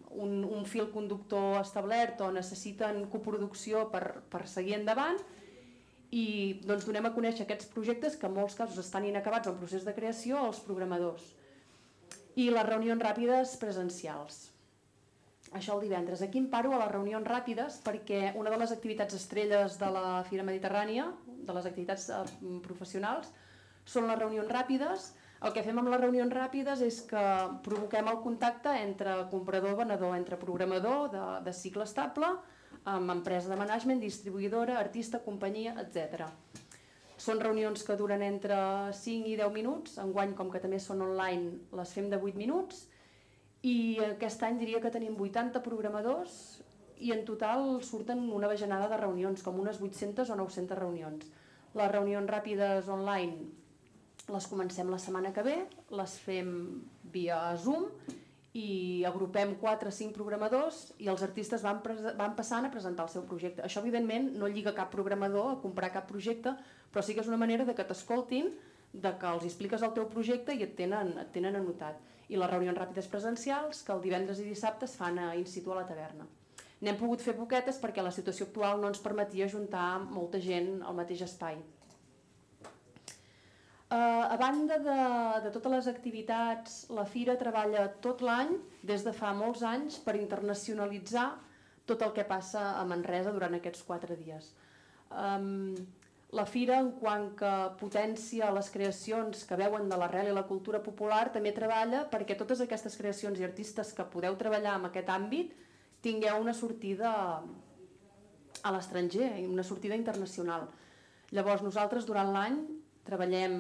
un, 0.10 0.44
un 0.44 0.66
fil 0.66 0.90
conductor 0.94 1.60
establert 1.62 2.22
o 2.26 2.32
necessiten 2.34 3.06
coproducció 3.14 3.86
per, 3.94 4.22
per 4.32 4.46
seguir 4.50 4.80
endavant 4.80 5.22
i 6.16 6.26
doncs, 6.66 6.86
donem 6.88 7.10
a 7.10 7.14
conèixer 7.14 7.46
aquests 7.46 7.70
projectes 7.74 8.18
que 8.18 8.28
en 8.30 8.36
molts 8.36 8.58
casos 8.58 8.80
estan 8.82 9.06
inacabats 9.06 9.52
en 9.52 9.58
procés 9.60 9.86
de 9.86 9.94
creació 9.94 10.42
als 10.42 10.62
programadors. 10.66 11.32
I 12.36 12.50
les 12.52 12.68
reunions 12.68 13.02
ràpides 13.02 13.56
presencials. 13.62 14.46
Això 15.56 15.76
el 15.76 15.86
divendres. 15.86 16.22
Aquí 16.26 16.40
em 16.42 16.48
paro 16.52 16.74
a 16.76 16.80
les 16.82 16.92
reunions 16.92 17.28
ràpides 17.28 17.78
perquè 17.86 18.34
una 18.36 18.52
de 18.52 18.60
les 18.60 18.74
activitats 18.76 19.16
estrelles 19.16 19.78
de 19.80 19.92
la 19.94 20.24
Fira 20.28 20.44
Mediterrània, 20.44 21.12
de 21.28 21.56
les 21.56 21.70
activitats 21.70 22.10
eh, 22.10 22.24
professionals, 22.66 23.30
són 23.86 24.10
les 24.10 24.20
reunions 24.20 24.52
ràpides. 24.52 25.12
El 25.46 25.54
que 25.54 25.62
fem 25.62 25.78
amb 25.78 25.92
les 25.94 26.00
reunions 26.02 26.32
ràpides 26.34 26.80
és 26.82 26.96
que 27.06 27.24
provoquem 27.66 28.08
el 28.10 28.16
contacte 28.24 28.72
entre 28.82 29.12
comprador-venedor, 29.30 30.16
entre 30.18 30.40
programador 30.42 31.12
de, 31.14 31.26
de 31.46 31.52
cicle 31.54 31.86
estable, 31.86 32.32
amb 32.90 33.14
empresa 33.14 33.52
de 33.52 33.58
management, 33.60 34.00
distribuïdora, 34.02 34.80
artista, 34.80 35.20
companyia, 35.22 35.76
etc. 35.84 36.24
Són 37.22 37.44
reunions 37.44 37.86
que 37.86 37.98
duren 38.00 38.24
entre 38.26 38.58
5 38.98 39.30
i 39.30 39.36
10 39.38 39.54
minuts, 39.54 40.00
enguany 40.02 40.34
com 40.40 40.50
que 40.50 40.62
també 40.64 40.80
són 40.82 41.04
online 41.06 41.78
les 41.78 41.94
fem 41.94 42.10
de 42.10 42.18
8 42.18 42.42
minuts, 42.42 42.88
i 43.62 43.76
aquest 44.08 44.42
any 44.48 44.58
diria 44.62 44.82
que 44.82 44.94
tenim 44.94 45.14
80 45.28 45.62
programadors 45.66 46.40
i 47.06 47.14
en 47.14 47.22
total 47.28 47.84
surten 47.86 48.24
una 48.34 48.50
bajanada 48.50 48.90
de 48.90 48.98
reunions, 49.04 49.46
com 49.46 49.62
unes 49.62 49.78
800 49.78 50.34
o 50.34 50.40
900 50.42 50.82
reunions. 50.82 51.30
Les 51.78 51.94
reunions 51.94 52.34
ràpides 52.34 52.90
online 52.90 53.65
les 54.34 54.48
comencem 54.50 54.90
la 54.90 55.00
setmana 55.02 55.32
que 55.34 55.44
ve, 55.46 55.56
les 55.94 56.14
fem 56.26 56.54
via 57.14 57.40
Zoom 57.62 57.90
i 58.56 59.04
agrupem 59.06 59.54
4 59.60 59.92
o 59.92 59.94
5 59.94 60.16
programadors 60.16 60.94
i 61.04 61.10
els 61.12 61.22
artistes 61.26 61.64
van, 61.66 61.82
van 62.16 62.38
passant 62.38 62.66
a 62.66 62.72
presentar 62.72 63.06
el 63.06 63.12
seu 63.12 63.26
projecte. 63.28 63.62
Això, 63.66 63.84
evidentment, 63.84 64.32
no 64.40 64.48
lliga 64.48 64.74
cap 64.78 64.94
programador 64.94 65.52
a 65.52 65.58
comprar 65.62 65.92
cap 65.94 66.08
projecte, 66.08 66.56
però 66.92 67.04
sí 67.04 67.14
que 67.14 67.22
és 67.26 67.30
una 67.30 67.42
manera 67.42 67.68
de 67.68 67.76
que 67.76 67.84
t'escoltin, 67.84 68.50
de 68.96 69.12
que 69.20 69.28
els 69.28 69.44
expliques 69.44 69.84
el 69.84 69.92
teu 69.98 70.08
projecte 70.08 70.56
i 70.56 70.64
et 70.64 70.74
tenen, 70.80 71.12
et 71.20 71.34
tenen 71.36 71.60
anotat. 71.60 72.00
I 72.32 72.40
les 72.40 72.50
reunions 72.50 72.80
ràpides 72.80 73.12
presencials, 73.12 73.84
que 73.84 73.94
el 73.94 74.02
divendres 74.02 74.40
i 74.40 74.48
dissabte 74.48 74.88
es 74.88 74.96
fan 74.96 75.20
a 75.20 75.34
in 75.36 75.46
situ 75.46 75.76
a 75.76 75.82
la 75.82 75.88
taverna. 75.90 76.26
N'hem 76.82 76.98
pogut 77.00 77.22
fer 77.24 77.36
poquetes 77.36 77.78
perquè 77.82 78.04
la 78.04 78.16
situació 78.16 78.48
actual 78.48 78.80
no 78.80 78.88
ens 78.92 79.04
permetia 79.04 79.52
juntar 79.52 80.00
molta 80.06 80.40
gent 80.40 80.80
al 80.84 80.96
mateix 80.96 81.28
espai. 81.28 81.60
Uh, 83.96 84.34
a 84.34 84.36
banda 84.36 84.76
de, 84.82 84.96
de 85.46 85.50
totes 85.54 85.72
les 85.72 85.88
activitats, 85.88 86.74
la 86.92 87.06
Fira 87.08 87.38
treballa 87.40 87.86
tot 88.04 88.24
l'any, 88.26 88.50
des 88.84 89.06
de 89.06 89.14
fa 89.16 89.30
molts 89.38 89.62
anys, 89.64 90.02
per 90.04 90.18
internacionalitzar 90.20 91.30
tot 91.88 92.02
el 92.04 92.12
que 92.18 92.26
passa 92.28 92.74
a 92.76 92.84
Manresa 92.90 93.32
durant 93.32 93.56
aquests 93.56 93.86
quatre 93.88 94.18
dies. 94.20 94.50
Um, 95.14 95.78
la 96.36 96.44
Fira, 96.50 96.82
en 96.82 96.92
quant 97.00 97.30
que 97.40 97.54
potència 97.80 98.52
les 98.52 98.72
creacions 98.74 99.46
que 99.48 99.60
veuen 99.62 99.88
de 99.88 100.00
l'arrel 100.02 100.34
i 100.34 100.36
la 100.36 100.48
cultura 100.50 100.82
popular, 100.84 101.30
també 101.32 101.54
treballa 101.56 102.04
perquè 102.12 102.36
totes 102.36 102.66
aquestes 102.66 102.98
creacions 103.00 103.40
i 103.40 103.48
artistes 103.48 103.94
que 103.96 104.10
podeu 104.12 104.36
treballar 104.36 104.76
en 104.82 104.90
aquest 104.90 105.14
àmbit 105.14 105.54
tingueu 106.04 106.42
una 106.42 106.58
sortida 106.58 107.14
a 108.66 108.74
l'estranger, 108.76 109.30
una 109.46 109.64
sortida 109.64 109.96
internacional. 109.96 110.68
Llavors, 111.32 111.64
nosaltres 111.64 112.10
durant 112.10 112.34
l'any 112.34 112.60
treballem, 113.06 113.58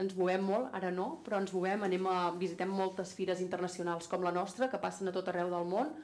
ens 0.00 0.16
movem 0.18 0.44
molt, 0.46 0.68
ara 0.76 0.90
no, 0.94 1.16
però 1.26 1.40
ens 1.42 1.52
movem, 1.54 1.82
anem 1.86 2.06
a, 2.10 2.18
visitem 2.38 2.70
moltes 2.70 3.14
fires 3.18 3.40
internacionals 3.44 4.08
com 4.10 4.24
la 4.24 4.34
nostra, 4.34 4.70
que 4.72 4.80
passen 4.82 5.08
a 5.10 5.14
tot 5.14 5.30
arreu 5.32 5.50
del 5.52 5.66
món, 5.68 5.94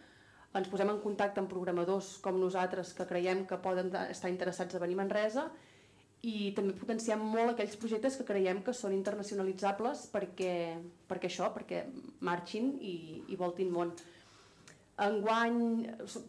ens 0.53 0.69
posem 0.69 0.91
en 0.93 1.01
contacte 1.01 1.41
amb 1.41 1.49
programadors 1.49 2.17
com 2.25 2.37
nosaltres 2.41 2.93
que 2.97 3.07
creiem 3.09 3.47
que 3.49 3.61
poden 3.65 3.93
estar 4.11 4.31
interessats 4.33 4.77
a 4.77 4.81
venir 4.83 4.99
a 4.99 5.01
Manresa 5.01 5.47
i 6.29 6.53
també 6.55 6.75
potenciem 6.79 7.23
molt 7.25 7.55
aquells 7.55 7.79
projectes 7.81 8.19
que 8.19 8.27
creiem 8.29 8.61
que 8.63 8.75
són 8.77 8.93
internacionalitzables 8.95 10.05
perquè, 10.13 10.55
perquè 11.09 11.31
això, 11.31 11.49
perquè 11.55 11.87
marxin 12.29 12.77
i, 12.79 13.25
i 13.33 13.39
voltin 13.41 13.73
món. 13.75 13.91
Enguany 15.03 15.59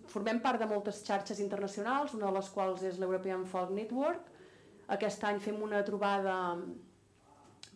formem 0.10 0.40
part 0.42 0.64
de 0.64 0.70
moltes 0.72 1.04
xarxes 1.06 1.44
internacionals, 1.44 2.16
una 2.18 2.32
de 2.32 2.38
les 2.40 2.50
quals 2.56 2.88
és 2.90 2.98
l'European 2.98 3.44
Folk 3.52 3.76
Network, 3.76 4.33
aquest 4.96 5.24
any 5.28 5.40
fem 5.44 5.62
una 5.66 5.84
trobada 5.86 6.36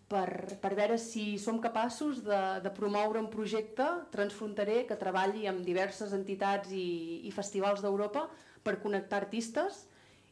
per, 0.08 0.58
per 0.62 0.72
veure 0.76 0.98
si 1.02 1.36
som 1.42 1.60
capaços 1.64 2.24
de, 2.24 2.40
de 2.64 2.72
promoure 2.76 3.20
un 3.20 3.30
projecte 3.32 3.86
transfronterer 4.14 4.86
que 4.88 5.00
treballi 5.00 5.48
amb 5.52 5.66
diverses 5.68 6.16
entitats 6.16 6.72
i, 6.72 7.28
i 7.28 7.34
festivals 7.36 7.84
d'Europa 7.84 8.28
per 8.64 8.80
connectar 8.84 9.22
artistes 9.26 9.86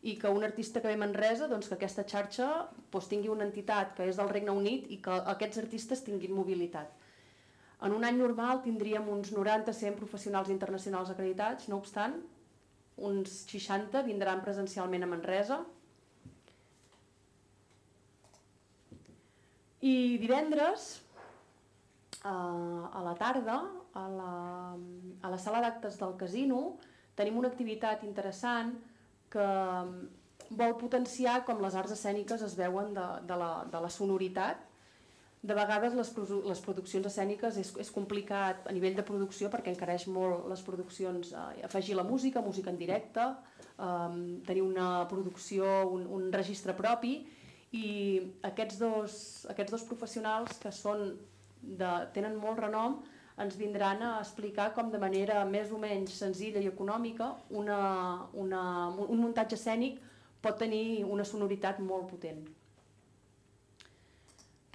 i 0.06 0.14
que 0.22 0.30
un 0.30 0.46
artista 0.46 0.82
que 0.82 0.88
ve 0.88 0.96
a 0.96 1.02
Manresa, 1.02 1.48
doncs 1.50 1.68
que 1.68 1.76
aquesta 1.76 2.06
xarxa 2.06 2.48
doncs, 2.94 3.10
tingui 3.10 3.32
una 3.34 3.48
entitat 3.48 3.96
que 3.98 4.06
és 4.06 4.20
del 4.20 4.30
Regne 4.30 4.54
Unit 4.54 4.86
i 4.94 5.00
que 5.04 5.16
aquests 5.34 5.64
artistes 5.64 6.04
tinguin 6.06 6.36
mobilitat. 6.38 6.92
En 7.86 7.94
un 7.94 8.06
any 8.08 8.20
normal 8.20 8.62
tindríem 8.64 9.08
uns 9.12 9.34
90-100 9.34 9.98
professionals 9.98 10.52
internacionals 10.54 11.10
acreditats, 11.12 11.68
no 11.68 11.82
obstant, 11.82 12.20
uns 12.96 13.42
60 13.50 14.06
vindran 14.06 14.44
presencialment 14.46 15.04
a 15.04 15.10
Manresa, 15.10 15.60
I 19.86 20.18
divendres, 20.18 21.04
eh, 22.24 22.28
a 22.28 23.02
la 23.06 23.14
tarda, 23.20 23.62
a 23.94 24.06
la, 24.10 24.34
a 25.22 25.30
la 25.30 25.38
sala 25.38 25.62
d'actes 25.62 26.00
del 26.02 26.16
casino, 26.18 26.78
tenim 27.16 27.38
una 27.38 27.52
activitat 27.54 28.04
interessant 28.08 28.74
que 29.30 29.46
vol 30.50 30.74
potenciar 30.82 31.44
com 31.46 31.62
les 31.62 31.78
arts 31.78 31.94
escèniques 31.96 32.42
es 32.46 32.56
veuen 32.58 32.94
de, 32.98 33.06
de, 33.30 33.38
la, 33.38 33.52
de 33.70 33.84
la 33.86 33.92
sonoritat. 33.94 34.66
De 35.46 35.54
vegades 35.54 35.94
les, 35.94 36.12
les 36.50 36.62
produccions 36.66 37.06
escèniques 37.06 37.62
és, 37.62 37.72
és 37.86 37.94
complicat 37.94 38.66
a 38.66 38.74
nivell 38.74 38.98
de 38.98 39.06
producció 39.06 39.52
perquè 39.54 39.70
encareix 39.76 40.08
molt 40.10 40.50
les 40.50 40.66
produccions, 40.66 41.30
eh, 41.30 41.62
afegir 41.68 41.94
la 41.94 42.08
música, 42.08 42.42
música 42.42 42.74
en 42.74 42.82
directe, 42.82 43.30
eh, 43.78 44.20
tenir 44.50 44.66
una 44.66 45.06
producció, 45.14 45.70
un, 45.94 46.10
un 46.10 46.32
registre 46.34 46.74
propi 46.74 47.20
i 47.76 47.88
aquests 48.48 48.80
dos, 48.80 49.18
aquests 49.52 49.76
dos 49.76 49.86
professionals 49.90 50.60
que 50.62 50.72
són 50.76 51.06
de, 51.62 51.92
tenen 52.16 52.38
molt 52.40 52.62
renom 52.64 53.00
ens 53.44 53.58
vindran 53.60 54.04
a 54.06 54.12
explicar 54.22 54.70
com 54.76 54.92
de 54.92 55.00
manera 55.02 55.42
més 55.50 55.72
o 55.76 55.80
menys 55.82 56.16
senzilla 56.22 56.62
i 56.64 56.70
econòmica 56.72 57.34
una, 57.62 57.80
una, 58.44 58.62
un 58.96 59.20
muntatge 59.20 59.58
escènic 59.60 60.00
pot 60.46 60.60
tenir 60.62 61.04
una 61.04 61.26
sonoritat 61.26 61.82
molt 61.84 62.08
potent. 62.12 62.44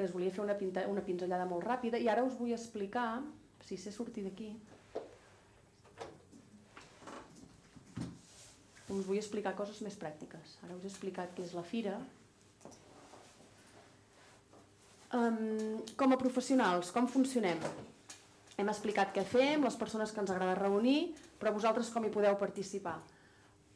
Res, 0.01 0.13
volia 0.13 0.33
fer 0.35 0.43
una, 0.43 0.57
pinta, 0.59 0.85
una 0.91 1.05
pinzellada 1.07 1.47
molt 1.49 1.65
ràpida 1.69 2.01
i 2.01 2.09
ara 2.09 2.25
us 2.27 2.37
vull 2.37 2.53
explicar, 2.57 3.23
si 3.69 3.79
sé 3.81 3.93
sortir 3.95 4.25
d'aquí, 4.27 4.51
us 8.91 9.05
vull 9.07 9.21
explicar 9.21 9.55
coses 9.57 9.81
més 9.87 9.97
pràctiques. 10.01 10.57
Ara 10.67 10.77
us 10.77 10.85
he 10.85 10.91
explicat 10.91 11.37
què 11.37 11.45
és 11.47 11.55
la 11.57 11.65
fira, 11.65 11.99
Um, 15.13 15.83
com 15.99 16.13
a 16.15 16.17
professionals, 16.17 16.93
com 16.95 17.09
funcionem? 17.11 17.59
Hem 18.55 18.69
explicat 18.71 19.11
què 19.11 19.25
fem, 19.27 19.65
les 19.67 19.79
persones 19.79 20.13
que 20.15 20.23
ens 20.23 20.31
agrada 20.31 20.55
reunir, 20.55 21.17
però 21.41 21.51
vosaltres 21.57 21.91
com 21.91 22.07
hi 22.07 22.13
podeu 22.15 22.37
participar. 22.39 23.01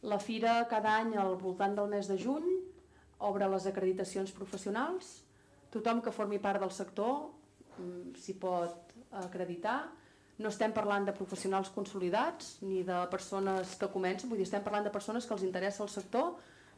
La 0.07 0.21
fira 0.23 0.61
cada 0.71 0.93
any 1.01 1.17
al 1.19 1.35
voltant 1.41 1.75
del 1.75 1.91
mes 1.91 2.07
de 2.07 2.21
juny 2.23 2.47
obre 3.27 3.51
les 3.51 3.67
acreditacions 3.67 4.31
professionals. 4.37 5.11
Tothom 5.75 6.05
que 6.05 6.15
formi 6.15 6.39
part 6.39 6.63
del 6.63 6.71
sector 6.71 7.17
mm, 7.81 8.15
s'hi 8.15 8.39
pot 8.39 8.95
acreditar. 9.25 9.79
No 10.39 10.55
estem 10.55 10.71
parlant 10.77 11.09
de 11.09 11.19
professionals 11.19 11.73
consolidats 11.75 12.61
ni 12.63 12.85
de 12.87 13.05
persones 13.11 13.75
que 13.81 13.91
comencen, 13.91 14.31
vull 14.31 14.39
dir, 14.39 14.47
estem 14.47 14.63
parlant 14.63 14.87
de 14.87 14.95
persones 14.95 15.27
que 15.27 15.35
els 15.35 15.43
interessa 15.43 15.83
el 15.83 15.91
sector, 15.91 16.37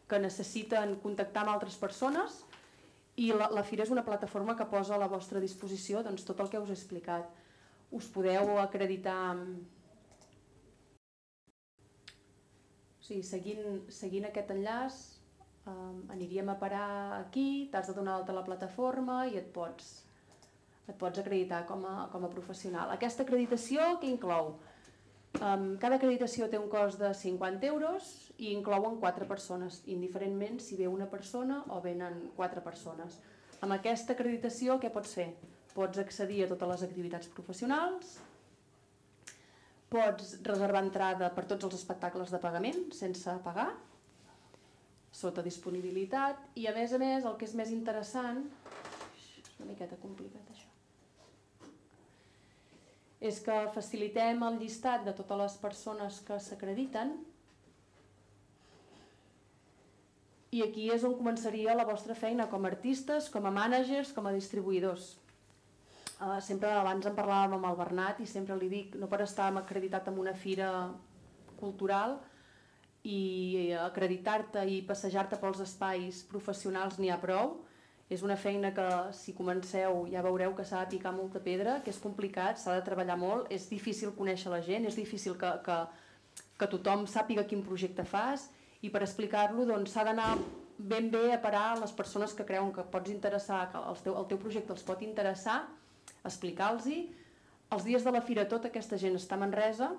que 0.09 0.23
necessiten 0.23 0.97
contactar 1.03 1.45
amb 1.45 1.59
altres 1.59 1.77
persones 1.77 2.47
i 3.17 3.33
la, 3.33 3.49
la 3.53 3.65
Fira 3.65 3.85
és 3.87 3.93
una 3.93 4.05
plataforma 4.05 4.57
que 4.57 4.69
posa 4.69 4.95
a 4.97 5.01
la 5.01 5.09
vostra 5.09 5.41
disposició 5.41 6.03
doncs, 6.05 6.25
tot 6.29 6.41
el 6.45 6.51
que 6.53 6.61
us 6.61 6.71
he 6.73 6.77
explicat. 6.77 7.31
Us 7.97 8.09
podeu 8.13 8.59
acreditar 8.61 9.21
o 13.01 13.07
sigui, 13.07 13.23
seguint, 13.25 13.85
seguint 13.95 14.27
aquest 14.29 14.51
enllaç 14.53 14.99
um, 15.71 16.03
aniríem 16.13 16.49
a 16.51 16.59
parar 16.61 16.89
aquí, 17.21 17.69
t'has 17.73 17.89
de 17.89 17.95
donar 17.97 18.19
d'alta 18.19 18.35
la 18.37 18.45
plataforma 18.45 19.21
i 19.31 19.39
et 19.41 19.53
pots, 19.55 19.93
et 20.87 20.97
pots 20.99 21.23
acreditar 21.23 21.65
com 21.71 21.87
a, 21.87 21.97
com 22.13 22.27
a 22.27 22.33
professional. 22.33 22.91
Aquesta 22.95 23.25
acreditació 23.27 23.95
què 24.03 24.11
inclou? 24.11 24.57
Cada 25.37 25.97
acreditació 25.97 26.49
té 26.51 26.59
un 26.59 26.69
cost 26.73 26.99
de 27.01 27.13
50 27.15 27.67
euros 27.69 28.13
i 28.39 28.53
inclouen 28.53 28.97
4 29.03 29.27
persones, 29.29 29.83
indiferentment 29.87 30.61
si 30.65 30.77
ve 30.79 30.89
una 30.89 31.09
persona 31.11 31.63
o 31.69 31.81
venen 31.85 32.31
4 32.37 32.63
persones. 32.65 33.21
Amb 33.61 33.77
aquesta 33.77 34.17
acreditació 34.17 34.79
què 34.81 34.91
pots 34.93 35.15
fer? 35.17 35.29
Pots 35.77 36.01
accedir 36.01 36.43
a 36.45 36.49
totes 36.49 36.69
les 36.73 36.83
activitats 36.89 37.29
professionals, 37.29 38.17
pots 39.93 40.39
reservar 40.43 40.83
entrada 40.85 41.29
per 41.35 41.45
tots 41.47 41.69
els 41.69 41.77
espectacles 41.79 42.33
de 42.33 42.41
pagament 42.43 42.89
sense 42.97 43.37
pagar, 43.45 43.69
sota 45.13 45.45
disponibilitat, 45.45 46.41
i 46.57 46.67
a 46.67 46.75
més 46.77 46.93
a 46.93 46.99
més 47.01 47.25
el 47.25 47.37
que 47.39 47.47
és 47.49 47.55
més 47.57 47.71
interessant, 47.73 48.43
és 49.17 49.53
una 49.59 49.69
miqueta 49.71 49.97
complicat 50.03 50.51
això, 50.53 50.66
és 53.21 53.39
que 53.41 53.55
facilitem 53.75 54.43
el 54.45 54.59
llistat 54.61 55.07
de 55.07 55.15
totes 55.17 55.41
les 55.41 55.57
persones 55.63 56.21
que 56.27 56.37
s'acrediten 56.43 57.15
i 60.57 60.63
aquí 60.65 60.87
és 60.95 61.05
on 61.05 61.17
començaria 61.19 61.75
la 61.77 61.85
vostra 61.89 62.15
feina 62.15 62.47
com 62.49 62.65
a 62.65 62.71
artistes, 62.71 63.29
com 63.33 63.47
a 63.47 63.53
mànagers, 63.53 64.13
com 64.17 64.29
a 64.29 64.35
distribuïdors. 64.35 65.17
Uh, 66.17 66.39
sempre 66.41 66.71
abans 66.73 67.05
en 67.05 67.17
parlàvem 67.17 67.59
amb 67.59 67.67
el 67.69 67.77
Bernat 67.77 68.23
i 68.25 68.29
sempre 68.31 68.57
li 68.57 68.71
dic, 68.73 68.95
no 68.97 69.09
per 69.11 69.21
estar 69.25 69.51
acreditat 69.53 70.09
en 70.09 70.21
una 70.23 70.33
fira 70.33 70.71
cultural 71.61 72.17
i 73.05 73.73
acreditar-te 73.79 74.65
i 74.71 74.81
passejar-te 74.87 75.37
pels 75.43 75.61
espais 75.63 76.23
professionals 76.31 76.97
n'hi 76.99 77.13
ha 77.13 77.21
prou, 77.21 77.59
és 78.09 78.23
una 78.23 78.37
feina 78.39 78.71
que 78.75 78.87
si 79.19 79.35
comenceu 79.35 80.05
ja 80.13 80.23
veureu 80.23 80.53
que 80.55 80.65
s'ha 80.65 80.85
de 80.85 80.95
picar 80.95 81.13
molta 81.15 81.41
pedra, 81.43 81.81
que 81.83 81.91
és 81.91 81.99
complicat, 81.99 82.61
s'ha 82.63 82.77
de 82.77 82.85
treballar 82.87 83.17
molt, 83.19 83.51
és 83.51 83.67
difícil 83.71 84.15
conèixer 84.15 84.53
la 84.53 84.63
gent, 84.63 84.87
és 84.87 84.99
difícil 84.99 85.35
que, 85.41 85.51
que, 85.67 85.79
que 86.61 86.71
tothom 86.71 87.07
sàpiga 87.11 87.47
quin 87.51 87.65
projecte 87.67 88.07
fas 88.07 88.47
i 88.87 88.93
per 88.95 89.03
explicar-lo 89.03 89.67
doncs, 89.67 89.91
s'ha 89.97 90.07
d'anar 90.07 90.37
ben 90.79 91.11
bé 91.11 91.33
a 91.33 91.41
parar 91.43 91.79
les 91.81 91.93
persones 91.93 92.35
que 92.37 92.45
creuen 92.47 92.71
que 92.73 92.85
pots 92.93 93.11
interessar, 93.11 93.71
que 93.73 93.81
el 93.81 93.99
teu, 94.05 94.15
el 94.21 94.29
teu 94.31 94.39
projecte 94.39 94.75
els 94.75 94.85
pot 94.87 95.03
interessar, 95.03 95.65
explicar-los-hi. 96.23 97.01
Els 97.75 97.87
dies 97.87 98.05
de 98.05 98.13
la 98.13 98.23
fira 98.23 98.47
tota 98.47 98.69
aquesta 98.71 98.99
gent 99.01 99.17
està 99.19 99.35
a 99.35 99.43
Manresa 99.43 99.91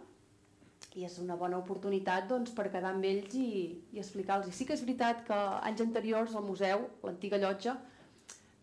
i 0.95 1.03
és 1.03 1.17
una 1.19 1.35
bona 1.35 1.57
oportunitat 1.59 2.29
doncs, 2.29 2.53
per 2.55 2.69
quedar 2.69 2.93
amb 2.93 3.05
ells 3.05 3.35
i, 3.35 3.49
i 3.91 3.99
explicar-los. 3.99 4.53
Sí 4.55 4.65
que 4.65 4.77
és 4.77 4.85
veritat 4.85 5.25
que 5.27 5.37
anys 5.67 5.83
anteriors 5.83 6.35
al 6.37 6.45
museu, 6.45 6.87
l'antiga 7.03 7.41
llotja, 7.41 7.75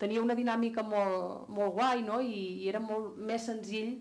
tenia 0.01 0.21
una 0.21 0.35
dinàmica 0.35 0.83
molt, 0.83 1.49
molt 1.49 1.75
guai 1.77 2.03
no? 2.03 2.19
I, 2.21 2.63
i 2.63 2.69
era 2.69 2.81
molt 2.83 3.17
més 3.17 3.45
senzill 3.47 3.93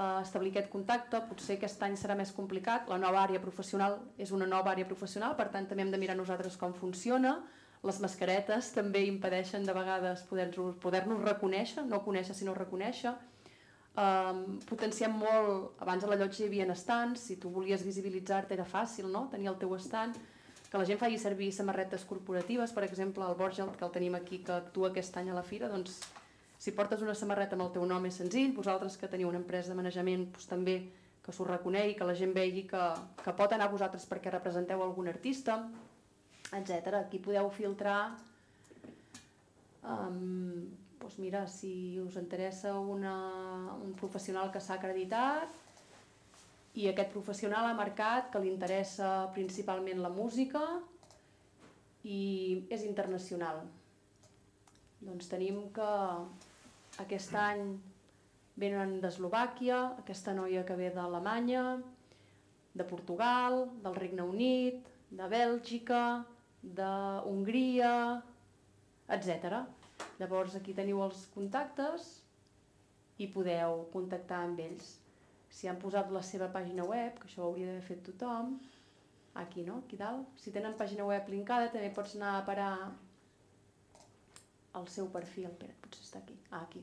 eh, 0.00 0.20
establir 0.22 0.52
aquest 0.52 0.70
contacte, 0.72 1.22
potser 1.28 1.56
aquest 1.56 1.82
any 1.86 1.96
serà 1.98 2.16
més 2.18 2.32
complicat, 2.36 2.88
la 2.90 2.98
nova 3.00 3.22
àrea 3.24 3.40
professional 3.42 3.98
és 4.18 4.32
una 4.36 4.48
nova 4.48 4.74
àrea 4.74 4.88
professional, 4.88 5.36
per 5.38 5.48
tant 5.54 5.68
també 5.70 5.86
hem 5.86 5.94
de 5.94 6.00
mirar 6.02 6.18
nosaltres 6.18 6.58
com 6.60 6.74
funciona, 6.76 7.38
les 7.86 8.00
mascaretes 8.04 8.74
també 8.74 9.06
impedeixen 9.08 9.64
de 9.64 9.72
vegades 9.72 10.26
poder-nos 10.28 10.76
poder, 10.82 11.04
reconèixer, 11.24 11.86
no 11.88 12.02
conèixer 12.04 12.36
sinó 12.36 12.52
reconèixer, 12.56 13.14
um, 13.96 14.42
potenciem 14.68 15.16
molt, 15.16 15.80
abans 15.80 16.04
a 16.04 16.10
la 16.10 16.18
llotja 16.20 16.44
hi 16.44 16.50
havia 16.50 16.68
estants, 16.74 17.24
si 17.30 17.38
tu 17.40 17.48
volies 17.54 17.86
visibilitzar-te 17.86 18.54
era 18.54 18.68
fàcil, 18.68 19.08
no? 19.08 19.28
tenir 19.32 19.48
el 19.48 19.58
teu 19.62 19.72
estant, 19.78 20.16
que 20.70 20.78
la 20.78 20.86
gent 20.86 21.00
faci 21.00 21.18
servir 21.18 21.50
samarretes 21.52 22.04
corporatives, 22.06 22.72
per 22.72 22.84
exemple, 22.86 23.26
el 23.26 23.34
Borgel, 23.34 23.72
que 23.76 23.84
el 23.84 23.90
tenim 23.90 24.14
aquí, 24.14 24.38
que 24.46 24.54
actua 24.54 24.92
aquest 24.92 25.16
any 25.18 25.30
a 25.32 25.36
la 25.36 25.42
fira, 25.42 25.68
doncs 25.68 25.98
si 26.60 26.74
portes 26.76 27.02
una 27.02 27.16
samarreta 27.16 27.56
amb 27.56 27.66
el 27.66 27.72
teu 27.74 27.86
nom 27.88 28.04
és 28.06 28.18
senzill, 28.20 28.54
vosaltres 28.54 28.98
que 29.00 29.08
teniu 29.10 29.30
una 29.30 29.40
empresa 29.40 29.72
de 29.72 29.78
manejament 29.78 30.28
doncs, 30.28 30.46
també 30.46 30.76
que 31.24 31.32
s'ho 31.34 31.46
reconegui, 31.48 31.96
que 31.98 32.06
la 32.06 32.16
gent 32.16 32.34
vegi 32.36 32.66
que, 32.70 32.82
que 33.24 33.34
pot 33.36 33.52
anar 33.52 33.66
a 33.68 33.72
vosaltres 33.72 34.06
perquè 34.08 34.32
representeu 34.32 34.82
algun 34.84 35.08
artista, 35.10 35.58
etc. 36.52 37.00
Aquí 37.00 37.18
podeu 37.22 37.50
filtrar 37.54 38.02
um, 39.82 40.68
doncs 41.00 41.16
mira, 41.18 41.46
si 41.48 41.98
us 41.98 42.16
interessa 42.20 42.76
una, 42.78 43.16
un 43.80 43.96
professional 43.96 44.52
que 44.52 44.60
s'ha 44.60 44.76
acreditat, 44.76 45.48
i 46.78 46.86
aquest 46.88 47.10
professional 47.10 47.66
ha 47.66 47.74
marcat 47.74 48.30
que 48.30 48.40
li 48.42 48.50
interessa 48.52 49.30
principalment 49.34 50.02
la 50.02 50.10
música 50.14 50.62
i 52.06 52.20
és 52.70 52.84
internacional. 52.86 53.64
Doncs 55.00 55.30
tenim 55.32 55.64
que 55.74 55.90
aquest 57.02 57.34
any 57.34 57.64
venen 58.60 58.98
d'Eslovàquia, 59.02 59.80
aquesta 60.02 60.34
noia 60.36 60.62
que 60.68 60.76
ve 60.78 60.90
d'Alemanya, 60.94 61.64
de 62.74 62.86
Portugal, 62.86 63.64
del 63.82 63.96
Regne 63.96 64.22
Unit, 64.22 64.86
de 65.10 65.26
Bèlgica, 65.32 66.22
d'Hongria, 66.62 67.92
etc. 69.16 69.62
Llavors 70.20 70.54
aquí 70.54 70.76
teniu 70.76 71.02
els 71.02 71.26
contactes 71.34 72.10
i 73.18 73.26
podeu 73.32 73.88
contactar 73.92 74.44
amb 74.46 74.60
ells 74.62 74.99
si 75.50 75.68
han 75.68 75.80
posat 75.82 76.10
la 76.14 76.22
seva 76.22 76.48
pàgina 76.54 76.86
web, 76.86 77.18
que 77.18 77.28
això 77.28 77.42
ho 77.42 77.50
hauria 77.50 77.66
d'haver 77.70 77.86
fet 77.88 78.04
tothom, 78.06 78.54
aquí, 79.34 79.64
no? 79.66 79.80
Aquí 79.84 79.98
dalt. 79.98 80.28
Si 80.38 80.52
tenen 80.54 80.76
pàgina 80.78 81.06
web 81.08 81.28
linkada, 81.28 81.70
també 81.74 81.90
pots 81.94 82.16
anar 82.18 82.36
a 82.38 82.46
parar 82.46 82.72
el 84.78 84.88
seu 84.88 85.10
perfil. 85.10 85.50
Espera, 85.50 85.76
potser 85.82 86.06
està 86.06 86.22
aquí. 86.22 86.38
Ah, 86.50 86.62
aquí. 86.62 86.82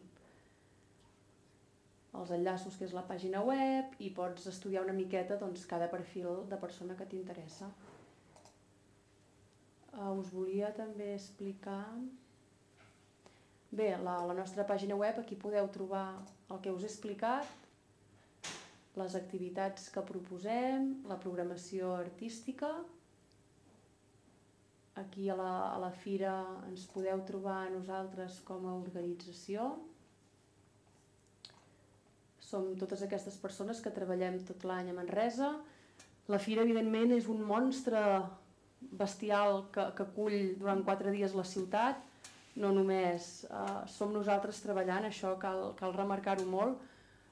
Els 2.18 2.32
enllaços, 2.34 2.78
que 2.78 2.88
és 2.88 2.96
la 2.96 3.06
pàgina 3.08 3.44
web, 3.46 3.94
i 4.04 4.10
pots 4.16 4.48
estudiar 4.50 4.84
una 4.86 4.96
miqueta 4.96 5.38
doncs, 5.40 5.68
cada 5.70 5.90
perfil 5.92 6.44
de 6.50 6.60
persona 6.60 6.96
que 6.98 7.06
t'interessa. 7.06 7.70
Uh, 9.94 10.14
us 10.20 10.32
volia 10.34 10.74
també 10.76 11.14
explicar... 11.16 11.84
Bé, 13.68 13.92
la, 14.00 14.14
la 14.24 14.34
nostra 14.34 14.64
pàgina 14.64 14.96
web, 14.96 15.18
aquí 15.20 15.36
podeu 15.36 15.68
trobar 15.76 16.06
el 16.50 16.62
que 16.64 16.72
us 16.72 16.86
he 16.86 16.88
explicat, 16.88 17.67
les 18.98 19.16
activitats 19.18 19.90
que 19.94 20.04
proposem, 20.06 20.88
la 21.10 21.20
programació 21.22 21.94
artística. 21.96 22.72
Aquí 24.98 25.28
a 25.30 25.36
la, 25.38 25.52
a 25.76 25.78
la 25.82 25.92
fira 25.94 26.34
ens 26.72 26.88
podeu 26.90 27.22
trobar 27.28 27.68
nosaltres 27.70 28.40
com 28.48 28.66
a 28.66 28.74
organització. 28.80 29.70
Som 32.42 32.74
totes 32.80 33.04
aquestes 33.06 33.38
persones 33.38 33.84
que 33.84 33.94
treballem 33.94 34.40
tot 34.48 34.66
l'any 34.66 34.90
a 34.90 34.98
Manresa. 34.98 35.52
La 36.32 36.42
fira, 36.42 36.66
evidentment, 36.66 37.14
és 37.14 37.30
un 37.30 37.44
monstre 37.46 38.02
bestial 38.98 39.66
que, 39.74 39.90
que 39.98 40.06
cull 40.16 40.38
durant 40.58 40.84
quatre 40.88 41.14
dies 41.14 41.36
la 41.38 41.46
ciutat. 41.46 42.02
No 42.58 42.74
només 42.74 43.46
eh, 43.46 43.80
som 43.94 44.10
nosaltres 44.16 44.64
treballant, 44.64 45.06
això 45.06 45.36
cal, 45.42 45.76
cal 45.78 45.94
remarcar-ho 45.94 46.48
molt, 46.50 46.82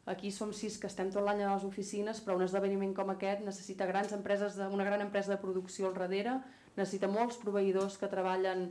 Aquí 0.06 0.30
som 0.30 0.52
sis 0.54 0.78
que 0.78 0.86
estem 0.86 1.10
tot 1.10 1.26
l'any 1.26 1.42
a 1.42 1.54
les 1.56 1.64
oficines, 1.66 2.20
però 2.22 2.36
un 2.38 2.46
esdeveniment 2.46 2.92
com 2.94 3.10
aquest 3.10 3.42
necessita 3.42 3.88
grans 3.90 4.12
empreses, 4.14 4.54
de, 4.60 4.68
una 4.70 4.86
gran 4.86 5.02
empresa 5.02 5.34
de 5.34 5.40
producció 5.42 5.90
al 5.90 5.96
darrere, 5.98 6.36
necessita 6.76 7.10
molts 7.10 7.40
proveïdors 7.42 7.98
que 7.98 8.12
treballen 8.12 8.68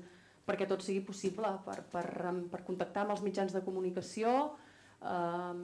perquè 0.47 0.68
tot 0.70 0.85
sigui 0.85 1.01
possible, 1.03 1.51
per, 1.66 1.81
per, 1.90 2.05
per 2.53 2.61
contactar 2.66 3.03
amb 3.03 3.16
els 3.16 3.25
mitjans 3.25 3.55
de 3.57 3.64
comunicació, 3.66 4.31
eh, 5.03 5.59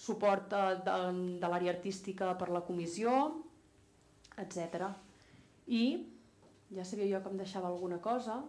suport 0.00 0.48
de, 0.54 0.64
de, 0.86 0.96
de 1.42 1.52
l'àrea 1.52 1.74
artística 1.74 2.32
per 2.40 2.48
la 2.54 2.64
comissió, 2.64 3.12
etc. 4.40 4.88
I 5.68 5.84
ja 6.72 6.86
sabia 6.86 7.10
jo 7.10 7.20
que 7.20 7.34
em 7.34 7.40
deixava 7.42 7.68
alguna 7.68 8.00
cosa, 8.00 8.40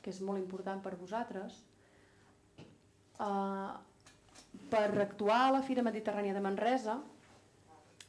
que 0.00 0.10
és 0.14 0.24
molt 0.24 0.40
important 0.40 0.80
per 0.80 0.96
vosaltres, 0.96 1.60
eh, 3.20 3.72
per 4.72 4.88
actuar 5.04 5.40
a 5.46 5.52
la 5.58 5.62
Fira 5.66 5.84
Mediterrània 5.84 6.32
de 6.32 6.40
Manresa 6.40 6.96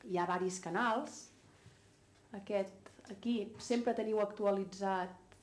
hi 0.07 0.17
ha 0.17 0.27
varis 0.29 0.61
canals. 0.63 1.25
Aquest 2.39 2.91
aquí 3.11 3.35
sempre 3.59 3.93
teniu 3.97 4.21
actualitzat 4.23 5.35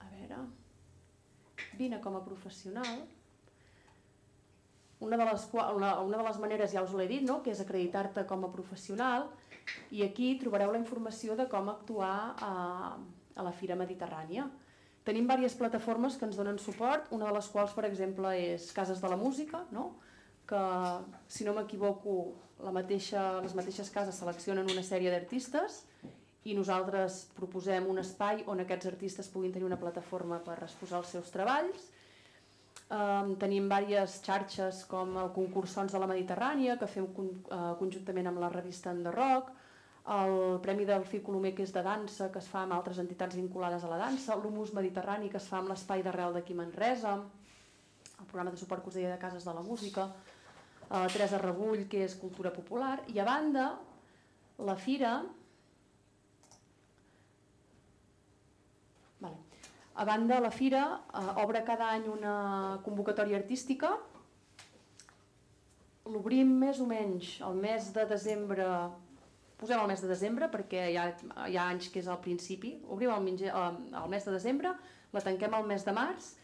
a 0.00 0.08
veure 0.08 0.40
vine 1.76 2.00
com 2.00 2.16
a 2.16 2.24
professional 2.24 3.04
una 5.04 5.18
de 5.20 5.24
les, 5.28 5.46
una, 5.52 6.00
una 6.00 6.16
de 6.16 6.24
les 6.24 6.38
maneres 6.40 6.72
ja 6.72 6.82
us 6.86 6.94
l'he 6.96 7.06
dit, 7.10 7.24
no? 7.28 7.42
que 7.44 7.52
és 7.52 7.60
acreditar-te 7.60 8.24
com 8.30 8.46
a 8.46 8.52
professional 8.52 9.28
i 9.92 10.04
aquí 10.06 10.34
trobareu 10.40 10.72
la 10.72 10.80
informació 10.80 11.36
de 11.36 11.48
com 11.50 11.68
actuar 11.68 12.16
a, 12.40 12.52
a 13.36 13.44
la 13.44 13.52
Fira 13.52 13.76
Mediterrània. 13.76 14.48
Tenim 15.04 15.26
diverses 15.28 15.58
plataformes 15.60 16.16
que 16.16 16.24
ens 16.24 16.36
donen 16.40 16.58
suport, 16.58 17.10
una 17.12 17.28
de 17.28 17.36
les 17.36 17.48
quals, 17.52 17.74
per 17.76 17.84
exemple, 17.84 18.30
és 18.40 18.70
Cases 18.72 19.02
de 19.02 19.10
la 19.12 19.20
Música, 19.20 19.66
no? 19.70 19.90
que, 20.48 20.62
si 21.28 21.44
no 21.44 21.54
m'equivoco, 21.56 22.34
la 22.64 22.72
mateixa, 22.72 23.40
les 23.44 23.54
mateixes 23.56 23.90
cases 23.92 24.16
seleccionen 24.20 24.68
una 24.70 24.84
sèrie 24.86 25.12
d'artistes 25.12 25.82
i 26.44 26.54
nosaltres 26.56 27.24
proposem 27.36 27.86
un 27.88 28.00
espai 28.02 28.44
on 28.52 28.60
aquests 28.62 28.90
artistes 28.92 29.30
puguin 29.32 29.52
tenir 29.52 29.66
una 29.68 29.80
plataforma 29.80 30.40
per 30.44 30.58
exposar 30.62 31.00
els 31.00 31.12
seus 31.16 31.32
treballs. 31.32 31.90
Um, 32.94 33.32
tenim 33.40 33.66
diverses 33.70 34.18
xarxes 34.24 34.82
com 34.88 35.16
el 35.20 35.30
concurs 35.36 35.72
Sons 35.72 35.92
de 35.92 36.00
la 36.00 36.08
Mediterrània, 36.10 36.76
que 36.80 36.88
fem 36.88 37.08
con, 37.16 37.30
uh, 37.48 37.72
conjuntament 37.80 38.28
amb 38.28 38.42
la 38.44 38.52
revista 38.52 38.92
Rock, 39.16 39.52
el 40.04 40.60
Premi 40.60 40.84
del 40.84 41.04
Colomer, 41.22 41.54
que 41.54 41.62
és 41.64 41.72
de 41.72 41.82
dansa, 41.82 42.30
que 42.30 42.38
es 42.38 42.48
fa 42.48 42.64
amb 42.64 42.76
altres 42.76 42.98
entitats 42.98 43.36
vinculades 43.36 43.84
a 43.84 43.88
la 43.88 43.96
dansa, 43.96 44.36
l'Humus 44.36 44.74
Mediterrani, 44.74 45.30
que 45.30 45.38
es 45.40 45.48
fa 45.48 45.58
amb 45.58 45.72
l'Espai 45.72 46.02
d'Arrel 46.02 46.34
d'aquí 46.34 46.54
Manresa, 46.54 47.14
el 48.20 48.26
programa 48.26 48.50
de 48.50 48.60
suport 48.60 48.82
que 48.82 48.92
us 48.92 48.98
deia 48.98 49.14
de 49.14 49.18
Cases 49.18 49.44
de 49.44 49.54
la 49.54 49.62
Música, 49.62 50.10
uh, 50.90 51.06
Teresa 51.08 51.38
Rebull, 51.38 51.88
que 51.88 52.04
és 52.04 52.18
Cultura 52.20 52.52
Popular, 52.52 52.98
i 53.14 53.18
a 53.18 53.24
banda, 53.24 53.70
la 54.58 54.76
Fira, 54.76 55.22
A 59.94 60.04
banda, 60.04 60.40
la 60.40 60.50
Fira 60.50 61.02
eh, 61.14 61.42
obre 61.44 61.60
cada 61.62 61.86
any 61.94 62.08
una 62.10 62.80
convocatòria 62.82 63.38
artística. 63.38 63.92
L'obrim 66.10 66.50
més 66.58 66.80
o 66.82 66.86
menys 66.88 67.36
el 67.46 67.60
mes 67.62 67.92
de 67.94 68.02
desembre, 68.10 68.66
posem 69.64 69.80
el 69.80 69.88
mes 69.88 70.04
de 70.04 70.12
desembre 70.12 70.50
perquè 70.52 70.86
hi 70.92 71.00
ha, 71.00 71.08
hi 71.48 71.56
ha 71.56 71.68
anys 71.72 71.88
que 71.90 72.02
és 72.02 72.08
al 72.12 72.20
principi, 72.24 72.76
obrim 72.92 73.12
el, 73.14 73.22
minge, 73.24 73.48
el, 73.48 73.82
el 73.96 74.08
mes 74.12 74.28
de 74.28 74.34
desembre, 74.36 74.74
la 75.14 75.22
tanquem 75.24 75.56
el 75.56 75.68
mes 75.68 75.86
de 75.86 75.94
març, 75.96 76.34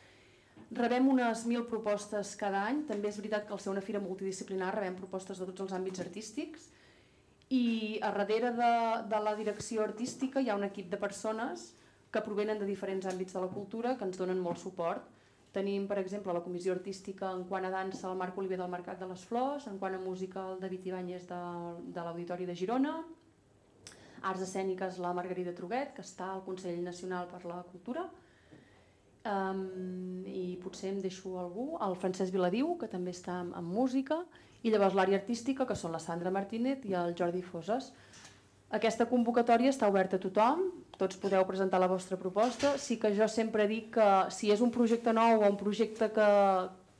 rebem 0.71 1.09
unes 1.11 1.45
mil 1.51 1.65
propostes 1.69 2.33
cada 2.39 2.63
any, 2.69 2.85
també 2.89 3.11
és 3.11 3.19
veritat 3.19 3.47
que 3.47 3.55
al 3.55 3.61
ser 3.63 3.73
una 3.73 3.85
fira 3.85 4.03
multidisciplinar 4.03 4.73
rebem 4.77 4.97
propostes 4.99 5.41
de 5.41 5.49
tots 5.51 5.67
els 5.67 5.75
àmbits 5.77 6.03
artístics. 6.03 6.69
I 7.51 7.99
a 8.07 8.13
darrere 8.15 8.53
de, 8.55 8.75
de 9.11 9.21
la 9.25 9.35
direcció 9.35 9.83
artística 9.83 10.41
hi 10.41 10.51
ha 10.51 10.59
un 10.59 10.69
equip 10.69 10.91
de 10.93 11.01
persones 11.03 11.73
que 12.15 12.23
provenen 12.23 12.61
de 12.61 12.69
diferents 12.69 13.07
àmbits 13.11 13.35
de 13.35 13.43
la 13.43 13.51
cultura 13.51 13.97
que 13.99 14.07
ens 14.07 14.19
donen 14.19 14.39
molt 14.39 14.63
suport. 14.63 15.03
Tenim, 15.51 15.89
per 15.91 15.99
exemple, 15.99 16.33
la 16.33 16.43
comissió 16.45 16.73
artística 16.77 17.31
en 17.35 17.43
quant 17.49 17.65
a 17.67 17.73
dansa 17.75 18.07
el 18.11 18.19
Marc 18.19 18.37
Oliver 18.39 18.59
del 18.61 18.71
Mercat 18.71 19.01
de 19.01 19.09
les 19.11 19.25
Flors, 19.27 19.67
en 19.67 19.81
quant 19.81 19.97
a 19.97 20.03
música 20.03 20.45
el 20.53 20.61
David 20.63 20.87
Ibáñez 20.93 21.27
de, 21.27 21.41
de 21.91 22.05
l'Auditori 22.07 22.47
de 22.47 22.55
Girona, 22.55 23.01
arts 24.23 24.45
escèniques 24.47 25.01
la 25.03 25.13
Margarida 25.17 25.55
Truguet, 25.57 25.95
que 25.97 26.05
està 26.07 26.29
al 26.31 26.45
Consell 26.47 26.79
Nacional 26.85 27.27
per 27.31 27.43
la 27.49 27.63
Cultura, 27.67 28.05
um, 29.27 29.65
i 30.29 30.55
potser 30.63 30.93
em 30.93 31.01
deixo 31.03 31.35
algú, 31.41 31.73
el 31.83 31.97
Francesc 31.99 32.31
Viladiu, 32.35 32.77
que 32.79 32.91
també 32.93 33.15
està 33.17 33.41
en, 33.43 33.51
en 33.59 33.67
música, 33.67 34.21
i 34.63 34.71
llavors 34.71 34.95
l'àrea 34.95 35.19
artística, 35.19 35.67
que 35.67 35.75
són 35.75 35.97
la 35.97 36.03
Sandra 36.03 36.31
Martínez 36.31 36.85
i 36.87 36.95
el 36.95 37.17
Jordi 37.19 37.43
Foses. 37.43 37.91
Aquesta 38.77 39.09
convocatòria 39.11 39.73
està 39.73 39.89
oberta 39.91 40.21
a 40.21 40.23
tothom, 40.23 40.69
tots 41.01 41.17
podeu 41.21 41.47
presentar 41.49 41.81
la 41.81 41.89
vostra 41.89 42.19
proposta. 42.21 42.75
Sí 42.79 42.99
que 43.01 43.15
jo 43.17 43.29
sempre 43.29 43.67
dic 43.71 43.95
que 43.97 44.09
si 44.35 44.53
és 44.53 44.61
un 44.61 44.73
projecte 44.75 45.15
nou 45.17 45.41
o 45.41 45.49
un 45.49 45.57
projecte 45.61 46.11
que, 46.13 46.33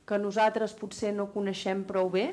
que 0.09 0.17
nosaltres 0.21 0.73
potser 0.77 1.13
no 1.13 1.29
coneixem 1.35 1.85
prou 1.85 2.09
bé, 2.09 2.31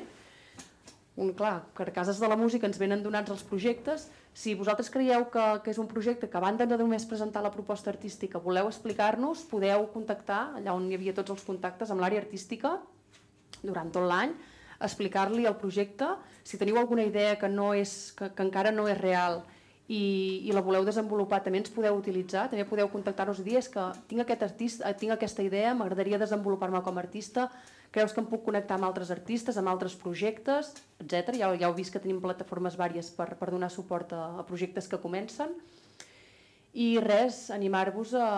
un, 1.19 1.33
clar, 1.35 1.65
a 1.75 1.85
Cases 1.91 2.19
de 2.19 2.27
la 2.31 2.37
Música 2.39 2.65
ens 2.65 2.79
venen 2.79 3.03
donats 3.03 3.31
els 3.33 3.43
projectes, 3.43 4.07
si 4.31 4.53
vosaltres 4.55 4.87
creieu 4.93 5.25
que, 5.33 5.45
que 5.65 5.73
és 5.73 5.79
un 5.81 5.89
projecte 5.91 6.29
que 6.31 6.37
a 6.39 6.43
banda 6.43 6.65
de 6.69 6.77
només 6.79 7.05
presentar 7.09 7.41
la 7.43 7.51
proposta 7.51 7.91
artística 7.91 8.39
voleu 8.39 8.69
explicar-nos, 8.69 9.43
podeu 9.51 9.89
contactar, 9.91 10.55
allà 10.55 10.75
on 10.77 10.87
hi 10.87 10.95
havia 10.95 11.15
tots 11.17 11.35
els 11.35 11.43
contactes, 11.43 11.91
amb 11.91 11.99
l'àrea 11.99 12.23
artística, 12.23 12.77
durant 13.59 13.91
tot 13.91 14.07
l'any, 14.07 14.31
explicar-li 14.79 15.43
el 15.43 15.59
projecte, 15.59 16.07
si 16.47 16.57
teniu 16.57 16.79
alguna 16.79 17.03
idea 17.03 17.35
que, 17.35 17.51
no 17.51 17.73
és, 17.75 18.13
que, 18.15 18.31
que 18.31 18.45
encara 18.47 18.71
no 18.71 18.87
és 18.87 18.97
real 19.01 19.41
i, 19.89 20.45
i 20.45 20.53
la 20.53 20.61
voleu 20.61 20.85
desenvolupar, 20.85 21.41
també 21.41 21.57
ens 21.63 21.71
podeu 21.73 21.97
utilitzar, 21.97 22.45
també 22.51 22.65
podeu 22.69 22.91
contactar-nos 22.93 23.41
i 23.41 23.45
dir 23.47 23.63
que 23.73 23.87
tinc, 24.07 24.21
aquest 24.21 24.45
artista, 24.45 24.93
tinc 24.93 25.15
aquesta 25.15 25.41
idea, 25.41 25.73
m'agradaria 25.73 26.21
desenvolupar-me 26.21 26.83
com 26.85 26.99
a 26.99 27.01
artista, 27.01 27.47
creus 27.89 28.13
que 28.13 28.21
em 28.21 28.27
puc 28.29 28.45
connectar 28.45 28.77
amb 28.77 28.85
altres 28.85 29.09
artistes, 29.09 29.57
amb 29.57 29.71
altres 29.71 29.97
projectes, 29.97 30.75
etc. 31.01 31.33
Ja, 31.41 31.49
ja 31.57 31.71
heu 31.71 31.73
vist 31.73 31.95
que 31.95 32.01
tenim 32.03 32.21
plataformes 32.21 32.77
vàries 32.77 33.09
per, 33.17 33.31
per 33.39 33.49
donar 33.49 33.71
suport 33.73 34.13
a, 34.13 34.23
a 34.37 34.45
projectes 34.45 34.87
que 34.87 35.01
comencen. 35.01 35.57
I 36.77 36.99
res, 37.01 37.47
animar-vos 37.49 38.13
a, 38.13 38.29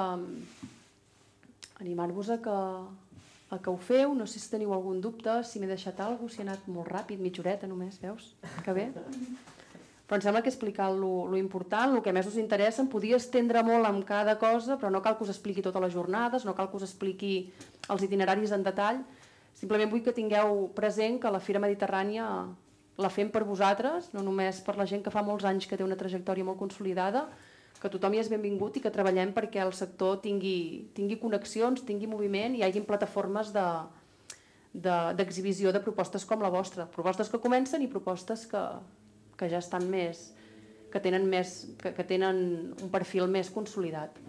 animar-vos 1.83 2.31
a 2.31 2.39
que, 2.39 2.59
el 3.51 3.59
que 3.59 3.73
ho 3.73 3.75
feu, 3.75 4.15
no 4.15 4.23
sé 4.23 4.39
si 4.39 4.53
teniu 4.53 4.71
algun 4.71 5.03
dubte, 5.03 5.41
si 5.43 5.59
m'he 5.59 5.67
deixat 5.67 5.99
alguna 5.99 6.23
cosa, 6.23 6.37
si 6.37 6.45
he 6.45 6.47
anat 6.47 6.71
molt 6.71 6.87
ràpid, 6.87 7.19
mitja 7.19 7.43
horeta 7.43 7.67
només, 7.67 7.99
veus? 7.99 8.37
Que 8.63 8.77
bé. 8.77 8.87
Però 10.11 10.19
em 10.19 10.23
sembla 10.25 10.41
que 10.43 10.49
he 10.49 10.51
explicat 10.51 10.91
lo, 10.91 11.23
lo 11.31 11.37
important, 11.39 11.93
el 11.95 12.01
que 12.03 12.11
més 12.11 12.27
us 12.27 12.35
interessa, 12.35 12.83
em 12.83 12.87
podia 12.91 13.15
estendre 13.15 13.63
molt 13.63 13.87
amb 13.87 14.03
cada 14.03 14.35
cosa, 14.35 14.75
però 14.75 14.91
no 14.91 14.99
cal 14.99 15.15
que 15.15 15.23
us 15.23 15.31
expliqui 15.31 15.63
totes 15.63 15.79
les 15.85 15.93
jornades, 15.93 16.43
no 16.43 16.51
cal 16.51 16.67
que 16.67 16.75
us 16.75 16.83
expliqui 16.83 17.47
els 17.87 18.03
itineraris 18.03 18.51
en 18.51 18.59
detall, 18.65 18.99
simplement 19.55 19.87
vull 19.87 20.03
que 20.03 20.11
tingueu 20.11 20.67
present 20.75 21.15
que 21.23 21.31
la 21.31 21.39
Fira 21.39 21.63
Mediterrània 21.63 22.27
la 22.99 23.11
fem 23.15 23.31
per 23.31 23.47
vosaltres, 23.47 24.11
no 24.11 24.19
només 24.27 24.59
per 24.67 24.75
la 24.75 24.83
gent 24.83 24.99
que 25.07 25.15
fa 25.15 25.23
molts 25.23 25.47
anys 25.47 25.63
que 25.63 25.79
té 25.79 25.87
una 25.87 25.95
trajectòria 25.95 26.43
molt 26.43 26.59
consolidada, 26.59 27.31
que 27.79 27.95
tothom 27.95 28.11
hi 28.11 28.19
és 28.25 28.33
benvingut 28.35 28.75
i 28.75 28.83
que 28.83 28.91
treballem 28.91 29.31
perquè 29.31 29.63
el 29.63 29.71
sector 29.71 30.19
tingui, 30.27 30.91
tingui 30.91 31.23
connexions, 31.23 31.87
tingui 31.87 32.11
moviment 32.11 32.51
i 32.51 32.59
hi 32.59 32.67
hagin 32.67 32.83
plataformes 32.83 33.55
d'exhibició 33.55 35.71
de, 35.71 35.73
de, 35.73 35.79
de 35.79 35.87
propostes 35.87 36.27
com 36.27 36.43
la 36.43 36.51
vostra. 36.51 36.91
Propostes 36.91 37.31
que 37.31 37.39
comencen 37.39 37.79
i 37.79 37.87
propostes 37.87 38.43
que, 38.51 38.59
que 39.41 39.49
ja 39.49 39.61
estan 39.63 39.89
més, 39.89 40.29
que 40.93 41.01
tenen, 41.01 41.25
més, 41.29 41.55
que, 41.81 41.95
que 41.97 42.05
tenen 42.05 42.41
un 42.77 42.91
perfil 42.93 43.25
més 43.31 43.49
consolidat. 43.49 44.19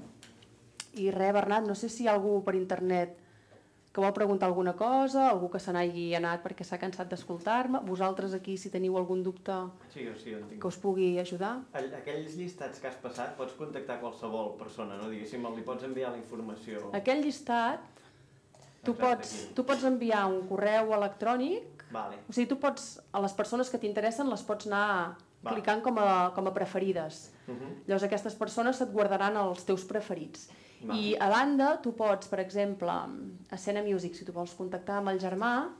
I 0.96 1.10
res, 1.12 1.34
Bernat, 1.36 1.68
no 1.68 1.76
sé 1.76 1.92
si 1.92 2.04
hi 2.04 2.08
ha 2.08 2.16
algú 2.16 2.38
per 2.46 2.56
internet 2.56 3.18
que 3.92 4.00
vol 4.00 4.12
preguntar 4.16 4.48
alguna 4.48 4.72
cosa, 4.72 5.26
algú 5.28 5.50
que 5.52 5.60
se 5.60 5.72
n'hagi 5.76 6.06
anat 6.16 6.40
perquè 6.40 6.64
s'ha 6.64 6.78
cansat 6.80 7.10
d'escoltar-me, 7.12 7.82
vosaltres 7.84 8.32
aquí 8.32 8.54
si 8.56 8.70
teniu 8.72 8.96
algun 8.96 9.20
dubte 9.24 9.58
sí, 9.92 10.06
sí, 10.22 10.32
que 10.56 10.68
us 10.70 10.78
pugui 10.80 11.10
ajudar. 11.20 11.58
Aquells 11.76 12.38
llistats 12.40 12.80
que 12.80 12.88
has 12.88 12.96
passat 13.02 13.36
pots 13.36 13.52
contactar 13.58 13.98
qualsevol 14.00 14.54
persona, 14.56 14.96
no? 14.96 15.10
Diguéssim, 15.12 15.44
li 15.58 15.66
pots 15.66 15.84
enviar 15.84 16.14
la 16.14 16.20
informació. 16.22 16.88
Aquell 16.96 17.20
llistat 17.20 17.84
tu 18.82 18.96
pots, 18.98 19.34
tu 19.52 19.66
pots 19.68 19.84
enviar 19.86 20.24
un 20.32 20.40
correu 20.48 20.96
electrònic, 20.96 21.81
vale. 21.92 22.18
o 22.28 22.32
sigui, 22.32 22.48
tu 22.50 22.58
pots, 22.62 22.96
a 23.12 23.20
les 23.24 23.36
persones 23.38 23.70
que 23.70 23.80
t'interessen 23.82 24.30
les 24.30 24.42
pots 24.48 24.66
anar 24.66 24.86
vale. 25.42 25.54
clicant 25.54 25.82
com 25.84 26.00
a, 26.02 26.30
com 26.34 26.48
a 26.48 26.54
preferides. 26.56 27.30
Uh 27.46 27.54
-huh. 27.54 27.70
Llavors 27.86 28.08
aquestes 28.08 28.34
persones 28.34 28.80
et 28.80 28.92
guardaran 28.92 29.36
els 29.36 29.64
teus 29.64 29.84
preferits. 29.84 30.48
Val. 30.82 30.96
I 30.96 31.16
a 31.16 31.28
banda, 31.30 31.76
tu 31.82 31.92
pots, 31.92 32.26
per 32.26 32.40
exemple, 32.40 32.90
a 33.50 33.56
Sena 33.56 33.82
Music, 33.82 34.14
si 34.14 34.24
tu 34.24 34.32
vols 34.32 34.54
contactar 34.54 34.96
amb 34.96 35.08
el 35.08 35.20
germà, 35.20 35.70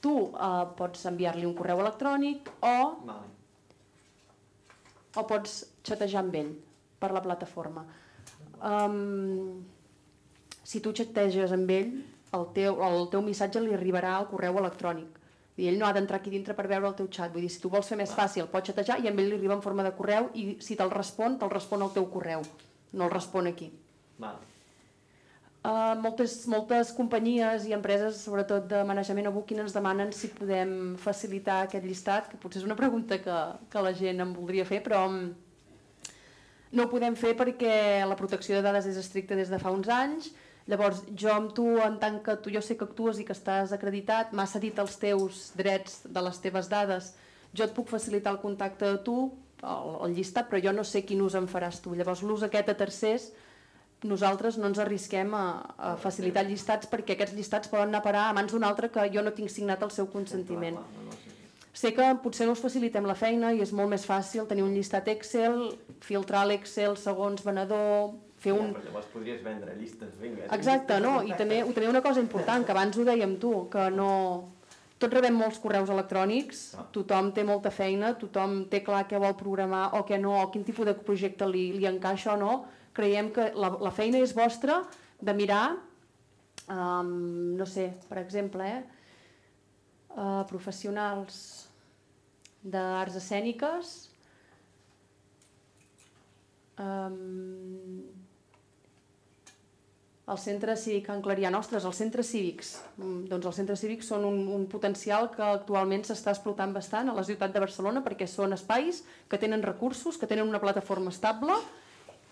tu 0.00 0.12
uh, 0.12 0.74
pots 0.76 1.06
enviar-li 1.06 1.46
un 1.46 1.54
correu 1.54 1.80
electrònic 1.80 2.50
o, 2.60 2.76
vale. 3.06 3.26
o 5.16 5.24
pots 5.26 5.64
xatejar 5.82 6.20
amb 6.22 6.34
ell 6.34 6.52
per 7.00 7.10
la 7.12 7.22
plataforma. 7.24 7.84
Um, 8.62 9.64
si 10.62 10.80
tu 10.80 10.92
xateges 10.92 11.52
amb 11.52 11.70
ell, 11.70 11.92
el 12.38 12.46
teu, 12.56 12.80
el 12.84 13.08
teu 13.12 13.24
missatge 13.24 13.62
li 13.62 13.74
arribarà 13.74 14.16
al 14.16 14.28
correu 14.30 14.60
electrònic. 14.62 15.22
I 15.56 15.70
ell 15.70 15.78
no 15.80 15.86
ha 15.88 15.94
d'entrar 15.96 16.20
aquí 16.20 16.30
dintre 16.30 16.54
per 16.54 16.68
veure 16.68 16.90
el 16.90 16.96
teu 16.98 17.08
xat. 17.08 17.32
Vull 17.32 17.46
dir, 17.46 17.52
si 17.52 17.62
tu 17.62 17.72
vols 17.72 17.88
fer 17.88 17.96
més 17.96 18.12
fàcil, 18.12 18.48
pots 18.52 18.68
xatejar 18.72 19.00
i 19.00 19.08
amb 19.08 19.22
ell 19.22 19.32
li 19.32 19.38
arriba 19.40 19.56
en 19.56 19.64
forma 19.64 19.86
de 19.86 19.94
correu 19.96 20.28
i 20.36 20.48
si 20.60 20.76
te'l 20.76 20.92
respon, 20.92 21.38
te'l 21.40 21.54
respon 21.54 21.82
al 21.82 21.94
teu 21.96 22.10
correu 22.12 22.44
no 22.96 23.04
el 23.04 23.10
respon 23.10 23.46
aquí. 23.46 23.70
Val. 24.18 24.38
Uh, 25.66 25.96
moltes, 25.98 26.44
moltes 26.46 26.92
companyies 26.94 27.64
i 27.66 27.74
empreses, 27.74 28.20
sobretot 28.22 28.68
de 28.70 28.84
manejament 28.86 29.26
o 29.26 29.32
booking, 29.34 29.64
ens 29.64 29.74
demanen 29.74 30.12
si 30.14 30.30
podem 30.30 30.94
facilitar 31.02 31.64
aquest 31.64 31.84
llistat, 31.84 32.28
que 32.30 32.38
potser 32.38 32.62
és 32.62 32.68
una 32.68 32.78
pregunta 32.78 33.18
que, 33.22 33.38
que 33.72 33.82
la 33.82 33.92
gent 33.98 34.22
em 34.22 34.34
voldria 34.36 34.66
fer, 34.68 34.78
però 34.84 35.02
mm, 35.10 36.14
no 36.78 36.86
ho 36.86 36.92
podem 36.92 37.18
fer 37.18 37.34
perquè 37.38 37.74
la 38.06 38.18
protecció 38.18 38.54
de 38.54 38.62
dades 38.62 38.86
és 38.92 39.00
estricta 39.02 39.38
des 39.38 39.50
de 39.50 39.58
fa 39.58 39.74
uns 39.74 39.90
anys, 39.90 40.30
Llavors, 40.66 41.04
jo 41.14 41.30
amb 41.30 41.52
tu, 41.54 41.66
en 41.78 41.98
tant 42.02 42.18
que 42.26 42.34
tu 42.42 42.50
jo 42.50 42.60
sé 42.64 42.74
que 42.78 42.86
actues 42.88 43.20
i 43.22 43.26
que 43.26 43.34
estàs 43.36 43.70
acreditat, 43.74 44.32
m'has 44.34 44.56
cedit 44.56 44.78
els 44.82 44.96
teus 44.98 45.50
drets 45.58 46.00
de 46.10 46.22
les 46.26 46.40
teves 46.42 46.70
dades, 46.72 47.12
jo 47.54 47.64
et 47.64 47.74
puc 47.76 47.86
facilitar 47.92 48.32
el 48.34 48.40
contacte 48.42 48.88
de 48.88 48.98
tu, 49.06 49.18
el, 49.62 49.92
el 50.08 50.16
llistat, 50.16 50.50
però 50.50 50.60
jo 50.64 50.74
no 50.74 50.84
sé 50.84 51.04
quin 51.06 51.22
ús 51.22 51.36
en 51.38 51.46
faràs 51.50 51.78
tu. 51.84 51.94
Llavors, 51.94 52.24
l'ús 52.26 52.42
aquest 52.42 52.72
a 52.72 52.76
tercers, 52.78 53.30
nosaltres 54.06 54.58
no 54.58 54.68
ens 54.68 54.82
arrisquem 54.82 55.32
a, 55.34 55.46
a 55.78 55.94
facilitar 56.02 56.44
llistats 56.46 56.90
perquè 56.90 57.14
aquests 57.14 57.36
llistats 57.38 57.70
poden 57.72 57.88
anar 57.88 58.02
a 58.02 58.06
parar 58.08 58.26
a 58.28 58.34
mans 58.36 58.52
d'un 58.52 58.66
altre 58.66 58.90
que 58.92 59.06
jo 59.14 59.22
no 59.24 59.32
tinc 59.38 59.50
signat 59.52 59.82
el 59.86 59.94
seu 59.94 60.10
consentiment. 60.10 60.76
Sé 61.76 61.92
que 61.92 62.04
potser 62.22 62.46
no 62.48 62.54
us 62.56 62.62
facilitem 62.64 63.06
la 63.06 63.16
feina 63.16 63.52
i 63.52 63.60
és 63.60 63.72
molt 63.76 63.92
més 63.92 64.04
fàcil 64.08 64.46
tenir 64.48 64.64
un 64.64 64.72
llistat 64.74 65.08
Excel, 65.12 65.58
filtrar 66.04 66.46
l'Excel 66.48 66.96
segons 66.96 67.44
venedor, 67.44 68.14
fer 68.46 68.54
Ja, 68.54 68.58
un... 68.62 68.72
però 68.74 68.86
llavors 68.88 69.12
podries 69.12 69.44
vendre 69.44 69.74
llistes, 69.76 70.16
vinga. 70.22 70.46
Exacte, 70.56 71.00
no? 71.04 71.18
I 71.26 71.34
també, 71.38 71.60
també 71.74 71.90
una 71.90 72.02
cosa 72.04 72.22
important, 72.24 72.64
que 72.66 72.72
abans 72.76 72.96
ho 72.96 73.06
dèiem 73.08 73.36
tu, 73.42 73.56
que 73.72 73.90
no... 73.94 74.10
Tots 74.96 75.12
rebem 75.12 75.34
molts 75.36 75.58
correus 75.60 75.90
electrònics, 75.92 76.60
Ah. 76.80 76.86
tothom 76.94 77.26
té 77.36 77.42
molta 77.44 77.68
feina, 77.68 78.14
tothom 78.16 78.62
té 78.72 78.78
clar 78.86 79.02
què 79.10 79.18
vol 79.20 79.34
programar 79.36 79.90
o 79.98 80.06
què 80.08 80.16
no, 80.16 80.38
o 80.40 80.46
quin 80.54 80.64
tipus 80.64 80.86
de 80.88 80.94
projecte 80.96 81.44
li, 81.50 81.66
li 81.76 81.84
encaixa 81.84 82.32
o 82.32 82.38
no. 82.40 82.54
Creiem 82.96 83.28
que 83.28 83.50
la, 83.52 83.68
la 83.76 83.92
feina 83.92 84.22
és 84.24 84.32
vostra 84.32 84.78
de 85.20 85.34
mirar, 85.36 85.76
um, 86.72 87.12
no 87.60 87.66
sé, 87.68 87.90
per 88.08 88.22
exemple, 88.22 88.64
eh, 88.64 88.82
uh, 90.16 90.46
professionals 90.48 91.68
d'arts 92.64 93.20
escèniques, 93.20 93.92
um, 96.80 98.00
el 100.26 100.38
centre 100.42 100.74
cívic 100.74 101.04
Can 101.06 101.20
Clarià, 101.22 101.52
ostres, 101.54 101.84
els 101.86 101.98
centres 102.02 102.26
cívics. 102.32 102.72
Mm, 102.98 103.28
Doncs 103.30 103.46
els 103.46 103.58
centres 103.60 103.82
cívics 103.82 104.08
són 104.10 104.24
un, 104.26 104.40
un 104.50 104.64
potencial 104.66 105.28
que 105.30 105.44
actualment 105.46 106.02
s'està 106.02 106.32
explotant 106.34 106.72
bastant 106.74 107.12
a 107.12 107.14
la 107.14 107.22
ciutat 107.22 107.54
de 107.54 107.62
Barcelona 107.62 108.02
perquè 108.02 108.26
són 108.26 108.56
espais 108.56 109.04
que 109.30 109.38
tenen 109.38 109.62
recursos, 109.62 110.18
que 110.18 110.26
tenen 110.26 110.48
una 110.50 110.62
plataforma 110.62 111.14
estable 111.14 111.54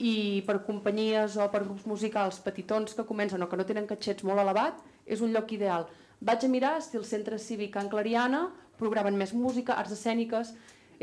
i 0.02 0.42
per 0.42 0.64
companyies 0.66 1.38
o 1.38 1.46
per 1.52 1.62
grups 1.62 1.87
musicals 1.87 2.40
petitons 2.42 2.98
que 2.98 3.07
comencen 3.07 3.42
o 3.42 3.48
que 3.48 3.57
no 3.61 3.68
tenen 3.68 3.87
catxets 3.87 4.26
molt 4.26 4.42
elevat, 4.42 4.80
és 5.07 5.22
un 5.22 5.30
lloc 5.30 5.54
ideal. 5.54 5.87
Vaig 6.18 6.42
a 6.42 6.50
mirar 6.50 6.80
si 6.83 6.98
el 6.98 7.07
centre 7.07 7.38
cívic 7.38 7.76
Can 7.76 7.90
Clariana 7.92 8.48
programen 8.78 9.14
més 9.14 9.35
música, 9.35 9.78
arts 9.78 9.94
escèniques... 9.94 10.54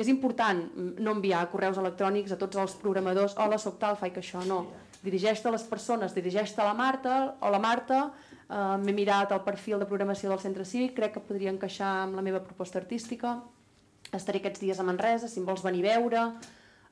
És 0.01 0.07
important 0.07 0.55
mm, 0.63 1.01
no 1.03 1.11
enviar 1.11 1.41
correus 1.51 1.77
electrònics 1.77 2.31
a 2.31 2.37
tots 2.39 2.55
els 2.57 2.73
programadors 2.79 3.35
hola, 3.37 3.57
soc 3.59 3.75
tal, 3.77 3.97
faig 3.99 4.15
això, 4.21 4.39
no. 4.47 4.61
Dirigeix-te 5.01 5.49
a 5.49 5.55
les 5.55 5.63
persones, 5.65 6.13
dirigeix-te 6.13 6.61
a 6.61 6.67
la 6.67 6.75
Marta, 6.77 7.15
o 7.41 7.49
la 7.49 7.59
Marta, 7.59 8.03
eh, 8.47 8.77
m'he 8.83 8.93
mirat 8.93 9.31
el 9.33 9.41
perfil 9.41 9.79
de 9.81 9.87
programació 9.89 10.29
del 10.29 10.41
centre 10.43 10.65
cívic, 10.65 10.93
crec 10.99 11.15
que 11.15 11.25
podria 11.25 11.53
encaixar 11.53 11.91
amb 12.03 12.19
la 12.19 12.25
meva 12.25 12.43
proposta 12.45 12.77
artística, 12.77 13.39
estaré 14.13 14.41
aquests 14.41 14.61
dies 14.61 14.79
a 14.79 14.85
Manresa, 14.85 15.27
si 15.27 15.39
em 15.39 15.47
vols 15.47 15.63
venir 15.65 15.85
a 15.87 15.97
veure, 15.97 16.23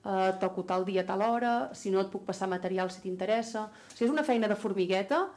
eh, 0.06 0.32
toco 0.40 0.64
tal 0.64 0.86
dia, 0.86 1.06
tal 1.06 1.22
hora, 1.22 1.70
si 1.74 1.92
no 1.92 2.02
et 2.02 2.10
puc 2.10 2.26
passar 2.26 2.50
material 2.50 2.90
si 2.92 3.02
t'interessa. 3.04 3.68
O 3.70 3.96
sigui, 3.96 4.08
és 4.10 4.14
una 4.16 4.24
feina 4.24 4.48
de 4.48 4.56
formigueta, 4.56 5.28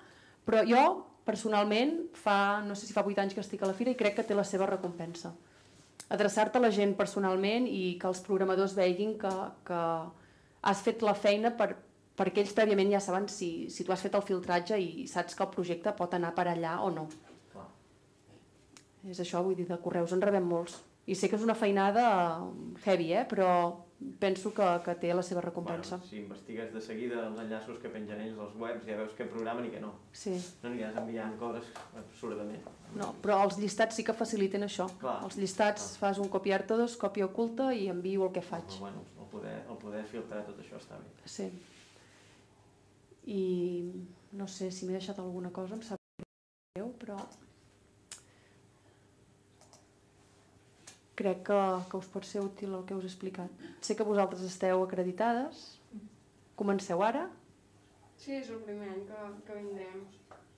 però 0.47 0.63
jo, 0.67 0.83
personalment, 1.25 2.09
fa, 2.15 2.63
no 2.67 2.75
sé 2.75 2.87
si 2.87 2.95
fa 2.97 3.05
8 3.05 3.21
anys 3.23 3.35
que 3.35 3.43
estic 3.45 3.63
a 3.63 3.71
la 3.71 3.77
fira 3.79 3.93
i 3.93 3.99
crec 3.99 4.17
que 4.17 4.27
té 4.27 4.35
la 4.35 4.47
seva 4.47 4.67
recompensa. 4.67 5.33
Adreçar-te 6.13 6.59
a 6.59 6.63
la 6.63 6.71
gent 6.71 6.97
personalment 6.99 7.67
i 7.69 7.97
que 8.01 8.09
els 8.09 8.21
programadors 8.25 8.75
veguin 8.77 9.15
que, 9.19 9.31
que 9.65 9.81
has 10.63 10.83
fet 10.83 11.03
la 11.03 11.15
feina 11.15 11.53
per, 11.57 11.77
perquè 12.17 12.43
ells 12.45 12.53
prèviament 12.57 12.91
ja 12.93 13.01
saben 13.01 13.29
si, 13.29 13.69
si 13.71 13.85
tu 13.85 13.93
has 13.93 14.03
fet 14.05 14.15
el 14.15 14.23
filtratge 14.27 14.79
i 14.79 15.07
saps 15.09 15.35
que 15.35 15.45
el 15.47 15.51
projecte 15.55 15.95
pot 15.97 16.15
anar 16.15 16.35
per 16.37 16.47
allà 16.53 16.79
o 16.85 16.91
no. 16.95 17.07
Clar. 17.53 17.67
És 19.11 19.21
això, 19.25 19.43
vull 19.43 19.57
dir, 19.59 19.67
de 19.69 19.79
correus 19.83 20.13
en 20.13 20.21
rebem 20.23 20.45
molts. 20.47 20.81
I 21.11 21.17
sé 21.19 21.27
que 21.29 21.35
és 21.35 21.43
una 21.43 21.57
feinada 21.59 22.03
heavy, 22.85 23.09
eh? 23.19 23.25
però 23.27 23.49
penso 24.23 24.53
que, 24.55 24.67
que 24.85 24.95
té 25.03 25.11
la 25.15 25.23
seva 25.27 25.41
recompensa. 25.43 25.97
Bueno, 25.97 26.09
si 26.11 26.21
investigues 26.21 26.71
de 26.75 26.81
seguida 26.83 27.25
els 27.27 27.41
enllaços 27.43 27.81
que 27.83 27.91
pengen 27.91 28.21
ells 28.23 28.39
als 28.39 28.55
webs, 28.59 28.87
ja 28.87 28.97
veus 29.01 29.11
què 29.19 29.27
programen 29.31 29.67
i 29.67 29.73
què 29.75 29.81
no. 29.83 29.91
Sí, 30.15 30.37
No 30.63 30.71
aniràs 30.71 30.97
enviant 31.03 31.35
coses 31.41 31.67
absurdament. 31.99 32.63
no, 32.99 33.13
però 33.23 33.41
els 33.49 33.59
llistats 33.59 33.99
sí 33.99 34.05
que 34.07 34.15
faciliten 34.15 34.63
això. 34.67 34.87
Clar. 35.03 35.17
Els 35.27 35.37
llistats 35.39 35.97
fas 35.99 36.19
un 36.23 36.29
copiar 36.31 36.63
todos, 36.71 36.97
còpia 36.97 37.27
oculta 37.27 37.73
i 37.75 37.89
envio 37.91 38.27
el 38.29 38.33
que 38.39 38.43
faig. 38.43 38.67
Però, 38.71 38.81
bueno, 38.87 39.03
el 39.19 39.27
poder, 39.35 39.59
el 39.69 39.77
poder 39.83 40.05
filtrar 40.07 40.45
tot 40.47 40.59
això 40.63 40.79
està 40.79 40.99
bé. 41.03 41.11
Sí. 41.25 41.51
I 43.27 43.43
no 44.33 44.49
sé 44.49 44.71
si 44.71 44.87
m'he 44.87 44.97
deixat 44.97 45.19
alguna 45.23 45.53
cosa, 45.55 45.77
em 45.77 45.83
sap 45.87 45.99
greu, 46.75 46.89
però 46.99 47.19
crec 51.15 51.45
que, 51.47 51.61
que 51.91 52.01
us 52.01 52.09
pot 52.11 52.27
ser 52.27 52.41
útil 52.43 52.75
el 52.75 52.87
que 52.89 52.97
us 52.97 53.05
he 53.05 53.13
explicat. 53.13 53.63
Sé 53.85 53.95
que 53.95 54.07
vosaltres 54.09 54.43
esteu 54.49 54.83
acreditades, 54.83 55.63
comenceu 56.57 57.03
ara, 57.05 57.29
Sí, 58.23 58.37
és 58.39 58.51
el 58.55 58.61
primer 58.63 58.87
any 58.87 59.01
que, 59.09 59.21
que 59.47 59.55
vindrem. 59.57 60.03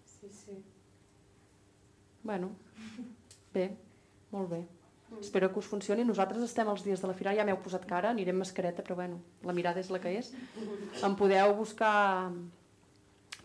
Sí, 0.05 0.29
sí. 0.29 0.57
bueno, 2.23 2.51
bé, 3.55 3.71
molt 4.33 4.51
bé. 4.51 4.59
Espero 5.21 5.51
que 5.53 5.61
us 5.61 5.69
funcioni. 5.71 6.05
Nosaltres 6.05 6.43
estem 6.47 6.69
els 6.71 6.85
dies 6.87 7.01
de 7.03 7.11
la 7.11 7.15
fira, 7.17 7.35
ja 7.37 7.47
m'heu 7.47 7.61
posat 7.63 7.87
cara, 7.89 8.11
anirem 8.15 8.39
mascareta, 8.41 8.83
però 8.83 8.99
bueno, 8.99 9.21
la 9.45 9.55
mirada 9.57 9.81
és 9.81 9.91
la 9.93 10.01
que 10.03 10.13
és. 10.19 10.33
Em 11.05 11.17
podeu 11.19 11.55
buscar 11.59 12.31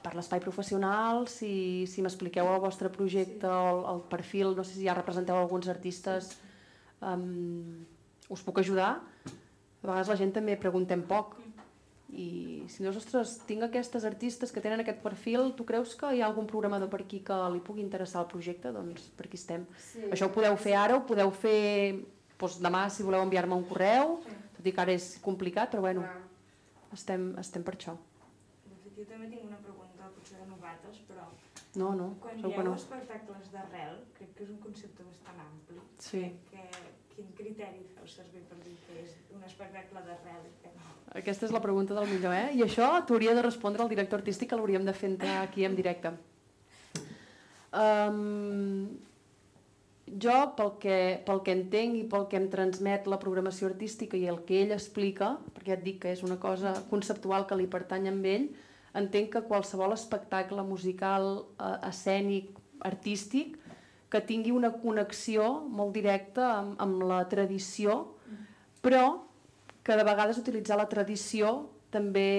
per 0.03 0.13
l'espai 0.15 0.39
professional, 0.43 1.25
si, 1.27 1.85
si 1.91 2.03
m'expliqueu 2.03 2.47
el 2.47 2.61
vostre 2.63 2.91
projecte, 2.93 3.47
el, 3.47 3.81
el 3.93 4.03
perfil, 4.11 4.53
no 4.55 4.63
sé 4.63 4.77
si 4.77 4.87
ja 4.87 4.95
representeu 4.95 5.39
alguns 5.39 5.67
artistes, 5.71 6.37
um, 7.03 7.83
us 8.31 8.45
puc 8.45 8.61
ajudar. 8.63 8.93
A 9.79 9.87
vegades 9.87 10.11
la 10.11 10.19
gent 10.19 10.31
també 10.35 10.55
preguntem 10.59 11.03
poc. 11.07 11.38
I 12.09 12.63
si 12.67 12.81
dius, 12.81 12.95
ostres, 12.97 13.35
tinc 13.45 13.61
aquestes 13.67 14.03
artistes 14.07 14.51
que 14.51 14.61
tenen 14.61 14.81
aquest 14.81 15.01
perfil, 15.03 15.51
tu 15.55 15.63
creus 15.65 15.93
que 15.95 16.09
hi 16.15 16.21
ha 16.23 16.25
algun 16.27 16.47
programador 16.49 16.89
per 16.89 17.03
aquí 17.03 17.19
que 17.21 17.35
li 17.53 17.59
pugui 17.61 17.83
interessar 17.85 18.23
el 18.23 18.27
projecte? 18.31 18.71
Doncs 18.73 19.11
per 19.17 19.27
aquí 19.27 19.37
estem. 19.37 19.67
sí. 19.77 20.01
Això 20.09 20.25
ho 20.25 20.33
podeu 20.33 20.57
fer 20.57 20.73
ara, 20.75 20.97
ho 20.97 21.05
podeu 21.05 21.29
fer 21.31 21.99
doncs, 22.39 22.57
demà 22.63 22.87
si 22.89 23.03
voleu 23.03 23.21
enviar-me 23.21 23.53
un 23.53 23.63
correu, 23.69 24.17
tot 24.57 24.65
i 24.65 24.71
que 24.73 24.81
ara 24.81 24.91
és 24.95 25.19
complicat, 25.21 25.69
però 25.71 25.81
bueno, 25.85 26.01
Clar. 26.01 26.95
estem, 26.97 27.33
estem 27.37 27.63
per 27.63 27.75
això. 27.77 27.93
Jo 28.97 29.05
també 29.07 29.29
tinc 29.29 29.45
una 29.45 29.57
pregunta, 29.63 30.09
potser 30.15 30.39
de 30.41 30.47
novates, 30.49 30.97
però 31.07 31.27
No, 31.75 31.93
no, 31.95 32.15
quan 32.19 32.35
que 32.41 32.47
dieu 32.49 32.63
no. 32.65 32.73
espectacles 32.73 33.51
d'arrel, 33.53 33.99
crec 34.17 34.33
que 34.35 34.43
és 34.43 34.49
un 34.49 34.57
concepte 34.57 35.03
bastant 35.05 35.37
ampli. 35.39 35.77
Sí. 35.99 36.23
Que, 36.49 36.63
quin 37.19 37.35
criteri 37.35 37.83
feu 37.91 38.07
servir 38.07 38.45
per 38.47 38.57
dir 38.63 38.77
que 38.85 38.95
és 39.03 39.15
un 39.35 39.43
espectacle 39.43 40.03
d'arrel 40.05 40.47
i 40.47 40.53
que 40.63 40.71
no? 40.77 40.95
Aquesta 41.19 41.47
és 41.49 41.53
la 41.55 41.61
pregunta 41.63 41.97
del 41.97 42.07
millor, 42.07 42.35
eh? 42.37 42.53
I 42.55 42.63
això 42.63 42.87
t'hauria 43.07 43.35
de 43.35 43.43
respondre 43.43 43.83
el 43.83 43.91
director 43.91 44.21
artístic, 44.21 44.51
que 44.51 44.59
l'hauríem 44.59 44.85
de 44.87 44.95
fer 44.95 45.09
entrar 45.11 45.41
aquí 45.41 45.65
en 45.67 45.75
directe. 45.75 46.13
Um, 47.75 48.99
jo, 50.09 50.37
pel 50.57 50.71
que, 50.81 50.97
pel 51.25 51.43
que 51.45 51.55
entenc 51.57 51.99
i 51.99 52.05
pel 52.09 52.27
que 52.31 52.39
em 52.39 52.47
transmet 52.53 53.09
la 53.11 53.19
programació 53.21 53.67
artística 53.69 54.17
i 54.17 54.29
el 54.31 54.39
que 54.47 54.63
ell 54.63 54.73
explica, 54.77 55.35
perquè 55.57 55.73
ja 55.73 55.79
et 55.79 55.85
dic 55.85 56.01
que 56.05 56.13
és 56.15 56.23
una 56.25 56.39
cosa 56.41 56.73
conceptual 56.93 57.49
que 57.49 57.57
li 57.59 57.67
pertany 57.69 58.07
a 58.09 58.15
ell, 58.31 58.47
entenc 58.97 59.33
que 59.35 59.45
qualsevol 59.49 59.93
espectacle 59.97 60.63
musical, 60.65 61.45
eh, 61.59 61.75
escènic, 61.89 62.55
artístic, 62.85 63.59
que 64.09 64.21
tingui 64.25 64.51
una 64.51 64.71
connexió 64.81 65.47
molt 65.69 65.93
directa 65.93 66.49
amb, 66.57 66.75
amb 66.81 67.03
la 67.09 67.23
tradició, 67.29 68.01
però 68.81 69.05
que 69.85 69.97
de 69.97 70.05
vegades 70.05 70.39
utilitzar 70.41 70.77
la 70.79 70.89
tradició 70.89 71.69
també 71.93 72.29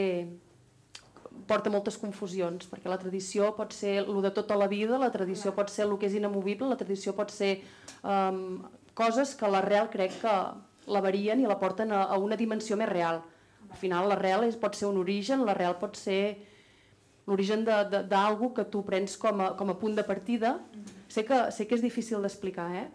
porta 1.51 1.71
moltes 1.73 1.97
confusions, 1.99 2.69
perquè 2.71 2.91
la 2.91 2.99
tradició 3.01 3.51
pot 3.57 3.75
ser 3.75 3.97
el 4.05 4.21
de 4.23 4.31
tota 4.35 4.59
la 4.59 4.69
vida, 4.71 4.99
la 4.99 5.11
tradició 5.11 5.55
pot 5.57 5.71
ser 5.73 5.87
el 5.87 5.97
que 5.99 6.07
és 6.07 6.15
inamovible, 6.19 6.69
la 6.71 6.79
tradició 6.79 7.15
pot 7.17 7.33
ser 7.35 7.57
um, 8.03 8.61
coses 8.95 9.35
que 9.39 9.51
l'arrel 9.51 9.91
crec 9.91 10.21
que 10.23 10.37
la 10.91 11.03
varien 11.03 11.43
i 11.43 11.49
la 11.49 11.59
porten 11.59 11.93
a, 11.95 12.05
a 12.05 12.19
una 12.19 12.39
dimensió 12.39 12.79
més 12.79 12.91
real. 12.91 13.23
Al 13.71 13.79
final 13.79 14.09
l'arrel 14.11 14.47
pot 14.63 14.79
ser 14.79 14.89
un 14.91 14.99
origen, 15.03 15.45
l'arrel 15.47 15.77
pot 15.81 15.99
ser 15.99 16.23
l'origen 17.27 17.65
d'algú 17.65 18.53
que 18.55 18.65
tu 18.65 18.83
prens 18.85 19.17
com 19.21 19.41
a, 19.41 19.51
com 19.57 19.71
a 19.71 19.77
punt 19.79 19.95
de 19.97 20.05
partida. 20.05 20.59
Sé 21.09 21.25
que, 21.25 21.51
sé 21.53 21.67
que 21.67 21.75
és 21.75 21.83
difícil 21.83 22.23
d'explicar, 22.23 22.69
eh? 22.77 22.89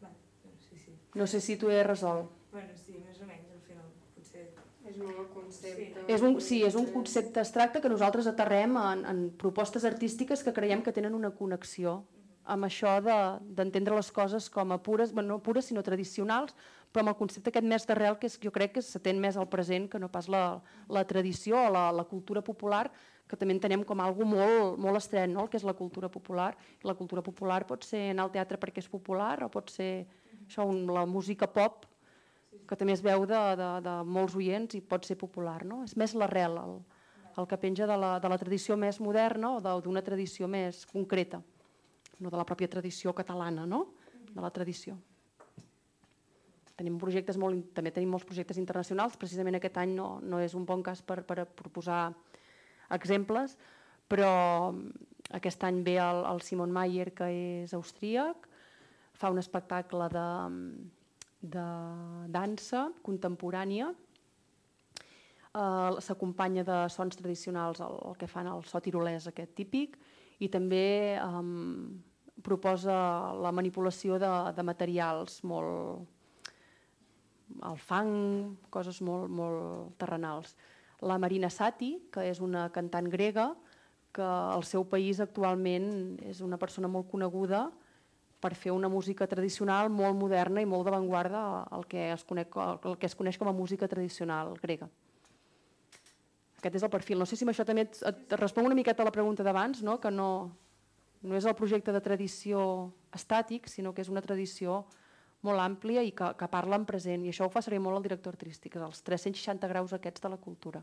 Bueno, 0.00 0.14
sí, 0.60 0.76
sí. 0.78 0.92
No 1.14 1.26
sé 1.26 1.40
si 1.40 1.56
t'ho 1.56 1.70
he 1.70 1.82
resolt. 1.84 2.30
Bueno, 2.52 2.72
sí, 2.76 2.96
més 3.04 3.20
o 3.20 3.26
menys, 3.28 3.48
al 3.52 3.62
final, 3.66 3.86
potser... 4.16 4.46
És 4.86 4.98
el 5.00 5.28
concepte. 5.34 6.04
És 6.12 6.22
un, 6.22 6.36
sí, 6.40 6.62
és 6.64 6.76
un 6.78 6.86
concepte 6.92 7.40
abstracte 7.42 7.80
que 7.84 7.88
nosaltres 7.92 8.28
aterrem 8.30 8.76
en, 8.80 9.04
en 9.08 9.24
propostes 9.40 9.84
artístiques 9.84 10.44
que 10.44 10.52
creiem 10.56 10.82
que 10.84 10.92
tenen 10.96 11.14
una 11.16 11.32
connexió 11.34 12.02
amb 12.46 12.62
això 12.68 12.92
de- 13.02 13.40
d'entendre 13.58 13.96
les 13.98 14.12
coses 14.14 14.46
com 14.54 14.70
a 14.70 14.78
pures, 14.78 15.10
bueno, 15.12 15.34
no 15.34 15.42
pures 15.42 15.66
sinó 15.66 15.82
tradicionals, 15.82 16.54
però 16.92 17.04
amb 17.04 17.12
el 17.12 17.18
concepte 17.18 17.52
aquest 17.52 17.66
més 17.68 17.84
d'arrel 17.88 18.16
que 18.20 18.30
és, 18.30 18.38
jo 18.42 18.52
crec 18.54 18.76
que 18.76 18.82
s'atén 18.84 19.20
més 19.20 19.36
al 19.36 19.48
present 19.52 19.88
que 19.92 20.00
no 20.00 20.08
pas 20.12 20.30
la, 20.32 20.60
la 20.88 21.04
tradició 21.04 21.66
o 21.66 21.72
la, 21.72 21.90
la 21.92 22.06
cultura 22.08 22.42
popular 22.44 22.86
que 23.26 23.36
també 23.38 23.56
entenem 23.56 23.82
com 23.86 24.00
algo 24.02 24.26
molt, 24.28 24.78
molt 24.78 25.00
estret, 25.00 25.28
no? 25.30 25.42
el 25.44 25.50
que 25.50 25.58
és 25.58 25.66
la 25.66 25.74
cultura 25.74 26.08
popular. 26.12 26.52
La 26.86 26.94
cultura 26.94 27.24
popular 27.26 27.64
pot 27.66 27.84
ser 27.84 28.12
anar 28.12 28.26
al 28.26 28.32
teatre 28.34 28.58
perquè 28.62 28.84
és 28.84 28.90
popular 28.90 29.34
o 29.44 29.50
pot 29.50 29.72
ser 29.74 30.06
això, 30.44 30.66
un, 30.66 30.84
la 30.94 31.02
música 31.10 31.48
pop, 31.50 31.88
que 32.66 32.78
també 32.78 32.94
es 32.94 33.02
veu 33.02 33.26
de, 33.28 33.40
de, 33.58 33.70
de 33.82 33.96
molts 34.06 34.36
oients 34.38 34.78
i 34.78 34.82
pot 34.82 35.06
ser 35.06 35.18
popular. 35.18 35.64
No? 35.66 35.82
És 35.86 35.96
més 35.98 36.14
l'arrel, 36.14 36.54
el, 36.62 36.78
el 37.36 37.50
que 37.50 37.58
penja 37.66 37.90
de 37.90 37.98
la, 37.98 38.14
de 38.22 38.30
la 38.30 38.38
tradició 38.38 38.78
més 38.78 39.02
moderna 39.02 39.56
o 39.56 39.82
d'una 39.82 40.04
tradició 40.06 40.48
més 40.50 40.84
concreta, 40.90 41.42
no 42.22 42.30
de 42.30 42.38
la 42.38 42.46
pròpia 42.48 42.70
tradició 42.70 43.14
catalana, 43.14 43.66
no? 43.66 43.88
de 44.30 44.42
la 44.42 44.54
tradició. 44.54 44.96
Tenim 46.76 46.98
projectes 47.00 47.38
molt, 47.40 47.70
també 47.76 47.90
tenim 47.94 48.10
molts 48.12 48.26
projectes 48.28 48.58
internacionals, 48.60 49.16
precisament 49.16 49.56
aquest 49.56 49.78
any 49.80 49.94
no, 49.96 50.18
no 50.20 50.40
és 50.44 50.52
un 50.54 50.66
bon 50.68 50.82
cas 50.84 51.00
per, 51.00 51.22
per 51.24 51.46
proposar 51.56 52.10
exemples, 52.92 53.56
però 54.08 54.72
mm, 54.72 54.90
aquest 55.38 55.64
any 55.64 55.80
ve 55.86 55.96
el, 56.02 56.22
el 56.28 56.42
Simon 56.44 56.74
Mayer, 56.74 57.12
que 57.16 57.30
és 57.64 57.72
austríac, 57.74 58.48
fa 59.16 59.30
un 59.32 59.40
espectacle 59.40 60.08
de, 60.12 60.26
de 61.56 61.66
dansa 62.34 62.90
contemporània, 63.06 63.88
eh, 65.56 66.00
s'acompanya 66.04 66.66
de 66.66 66.82
sons 66.92 67.16
tradicionals, 67.16 67.80
el, 67.80 67.96
el 68.10 68.20
que 68.20 68.28
fan 68.30 68.50
el 68.52 68.64
so 68.68 68.82
tirolès 68.84 69.30
aquest 69.30 69.56
típic, 69.56 69.96
i 70.44 70.50
també 70.52 71.16
eh, 71.16 71.42
proposa 72.44 73.32
la 73.40 73.52
manipulació 73.56 74.20
de, 74.20 74.32
de 74.52 74.66
materials 74.66 75.40
molt, 75.48 76.04
el 77.54 77.78
fang, 77.78 78.56
coses 78.70 79.00
molt, 79.04 79.30
molt 79.30 79.94
terrenals. 80.00 80.56
La 81.04 81.18
Marina 81.20 81.50
Sati, 81.52 81.94
que 82.12 82.24
és 82.30 82.40
una 82.40 82.68
cantant 82.74 83.08
grega, 83.12 83.50
que 84.16 84.24
al 84.24 84.64
seu 84.64 84.86
país 84.88 85.20
actualment 85.20 86.16
és 86.24 86.40
una 86.40 86.56
persona 86.56 86.88
molt 86.88 87.10
coneguda 87.10 87.66
per 88.40 88.54
fer 88.56 88.72
una 88.72 88.88
música 88.88 89.26
tradicional 89.28 89.90
molt 89.92 90.16
moderna 90.16 90.62
i 90.62 90.68
molt 90.68 90.86
d'avantguarda 90.86 91.42
el, 91.76 91.84
que 91.88 92.10
es 92.12 92.24
conec, 92.24 92.56
el 92.56 92.96
que 93.00 93.08
es 93.08 93.16
coneix 93.16 93.38
com 93.40 93.50
a 93.50 93.56
música 93.56 93.88
tradicional 93.88 94.54
grega. 94.62 94.88
Aquest 96.60 96.78
és 96.78 96.84
el 96.86 96.92
perfil. 96.92 97.20
No 97.20 97.26
sé 97.28 97.36
si 97.36 97.44
amb 97.44 97.52
això 97.52 97.66
també 97.68 97.86
et, 97.86 97.98
et 98.08 98.36
responc 98.40 98.68
una 98.68 98.76
miqueta 98.78 99.04
a 99.04 99.08
la 99.08 99.14
pregunta 99.14 99.44
d'abans, 99.44 99.82
no? 99.84 99.98
que 100.00 100.12
no, 100.12 100.30
no 101.22 101.36
és 101.36 101.44
el 101.44 101.56
projecte 101.58 101.92
de 101.92 102.02
tradició 102.04 102.62
estàtic, 103.16 103.68
sinó 103.72 103.92
que 103.92 104.04
és 104.04 104.12
una 104.12 104.24
tradició 104.24 104.84
molt 105.46 105.62
àmplia 105.62 106.02
i 106.06 106.12
que, 106.18 106.32
que 106.40 106.48
parla 106.52 106.76
en 106.80 106.84
present. 106.88 107.24
I 107.26 107.32
això 107.32 107.46
ho 107.46 107.52
fa 107.54 107.62
servir 107.64 107.80
molt 107.84 108.00
el 108.00 108.06
director 108.08 108.34
artístic, 108.36 108.76
els 108.82 109.02
360 109.06 109.70
graus 109.72 109.94
aquests 109.96 110.24
de 110.26 110.32
la 110.34 110.38
cultura. 110.48 110.82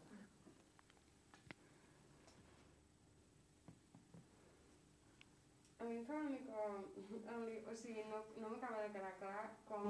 A 5.79 5.83
mi 5.85 5.97
em 5.99 6.05
fa 6.07 6.13
una 6.19 6.29
mica... 6.29 6.67
O 7.71 7.75
sigui, 7.75 8.03
no, 8.09 8.19
no 8.39 8.49
m'acaba 8.51 8.83
de 8.83 8.91
quedar 8.93 9.13
clar 9.19 9.45
com 9.65 9.87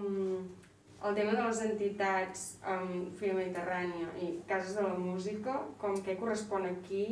el 1.04 1.16
tema 1.18 1.34
de 1.36 1.42
les 1.44 1.60
entitats 1.66 2.44
um, 2.72 3.10
Fira 3.20 3.36
Mediterrània 3.36 4.14
i 4.24 4.30
Cases 4.48 4.78
de 4.78 4.86
la 4.86 4.94
Música, 4.96 5.58
com 5.82 5.98
què 6.06 6.16
correspon 6.22 6.70
aquí 6.70 7.04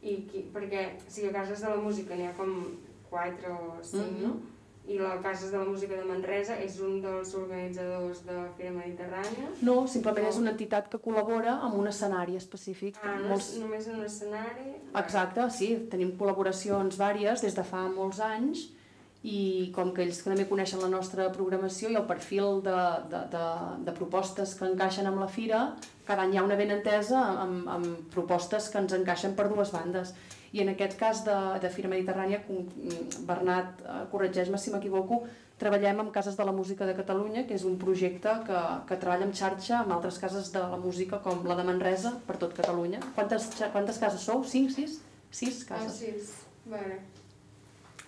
i 0.00 0.14
qui, 0.30 0.46
perquè 0.54 0.86
o 0.96 1.10
sigui, 1.12 1.28
a 1.28 1.34
Cases 1.36 1.60
de 1.66 1.74
la 1.74 1.82
Música 1.84 2.16
n'hi 2.16 2.30
ha 2.30 2.36
com 2.38 2.54
quatre 3.10 3.52
o 3.52 3.76
cinc, 3.84 4.16
Mhm. 4.16 4.22
no? 4.24 4.32
I 4.88 4.96
la 4.96 5.18
Cases 5.20 5.50
de 5.52 5.58
la 5.58 5.66
Música 5.68 5.98
de 5.98 6.04
Manresa 6.08 6.54
és 6.64 6.78
un 6.80 7.02
dels 7.04 7.34
organitzadors 7.36 8.22
de 8.24 8.36
Fira 8.56 8.70
Mediterrània. 8.72 9.50
No, 9.66 9.82
simplement 9.86 10.24
és 10.30 10.38
una 10.40 10.54
entitat 10.54 10.88
que 10.88 10.96
col·labora 11.04 11.58
amb 11.66 11.76
un 11.76 11.90
escenari 11.90 12.38
específic. 12.40 12.96
Ah, 13.04 13.18
no 13.20 13.34
Molts- 13.34 13.50
és 13.52 13.60
només 13.60 13.86
en 13.90 13.98
un 14.00 14.06
escenari? 14.06 14.70
Exacte, 14.96 15.44
sí, 15.52 15.68
tenim 15.92 16.14
col·laboracions 16.16 16.96
vàries 16.96 17.44
des 17.44 17.54
de 17.54 17.64
fa 17.68 17.84
molts 17.92 18.20
anys 18.24 18.70
i 19.28 19.72
com 19.74 19.92
que 19.92 20.04
ells 20.06 20.22
també 20.24 20.46
coneixen 20.48 20.80
la 20.80 20.88
nostra 20.88 21.26
programació 21.34 21.90
i 21.90 21.96
el 21.98 22.06
perfil 22.06 22.62
de, 22.64 22.76
de, 23.12 23.22
de, 23.34 23.44
de 23.84 23.92
propostes 23.92 24.54
que 24.54 24.64
encaixen 24.70 25.06
amb 25.10 25.20
la 25.20 25.28
fira, 25.28 25.74
cada 26.06 26.22
any 26.22 26.32
hi 26.32 26.38
ha 26.38 26.44
una 26.46 26.56
ben 26.56 26.70
entesa 26.70 27.20
amb, 27.44 27.68
amb 27.68 28.10
propostes 28.14 28.70
que 28.72 28.78
ens 28.78 28.94
encaixen 28.96 29.34
per 29.36 29.48
dues 29.52 29.72
bandes. 29.74 30.14
I 30.52 30.60
en 30.62 30.68
aquest 30.72 30.96
cas 30.98 31.24
de, 31.26 31.34
de 31.60 31.68
Fira 31.70 31.88
Mediterrània, 31.92 32.40
com- 32.46 32.64
Bernat, 33.28 33.82
eh, 33.84 33.98
corregeix-me 34.12 34.58
si 34.58 34.70
m'equivoco, 34.72 35.22
treballem 35.58 36.00
amb 36.00 36.12
Cases 36.14 36.36
de 36.38 36.44
la 36.46 36.52
Música 36.52 36.86
de 36.86 36.94
Catalunya, 36.94 37.46
que 37.46 37.54
és 37.58 37.64
un 37.66 37.76
projecte 37.78 38.30
que, 38.46 38.60
que 38.88 38.96
treballa 38.96 39.26
en 39.26 39.34
xarxa 39.34 39.80
amb 39.82 39.92
altres 39.92 40.18
cases 40.22 40.52
de 40.54 40.60
la 40.62 40.76
música, 40.78 41.18
com 41.24 41.44
la 41.44 41.56
de 41.58 41.64
Manresa, 41.64 42.14
per 42.26 42.36
tot 42.38 42.54
Catalunya. 42.56 43.00
Quantes, 43.16 43.50
quantes 43.72 43.98
cases 43.98 44.20
sou? 44.22 44.44
Cinc, 44.44 44.70
sis? 44.70 45.00
Sis 45.30 45.64
Ah, 45.68 45.74
cases. 45.74 45.98
sí, 45.98 46.14
vale. 46.70 47.00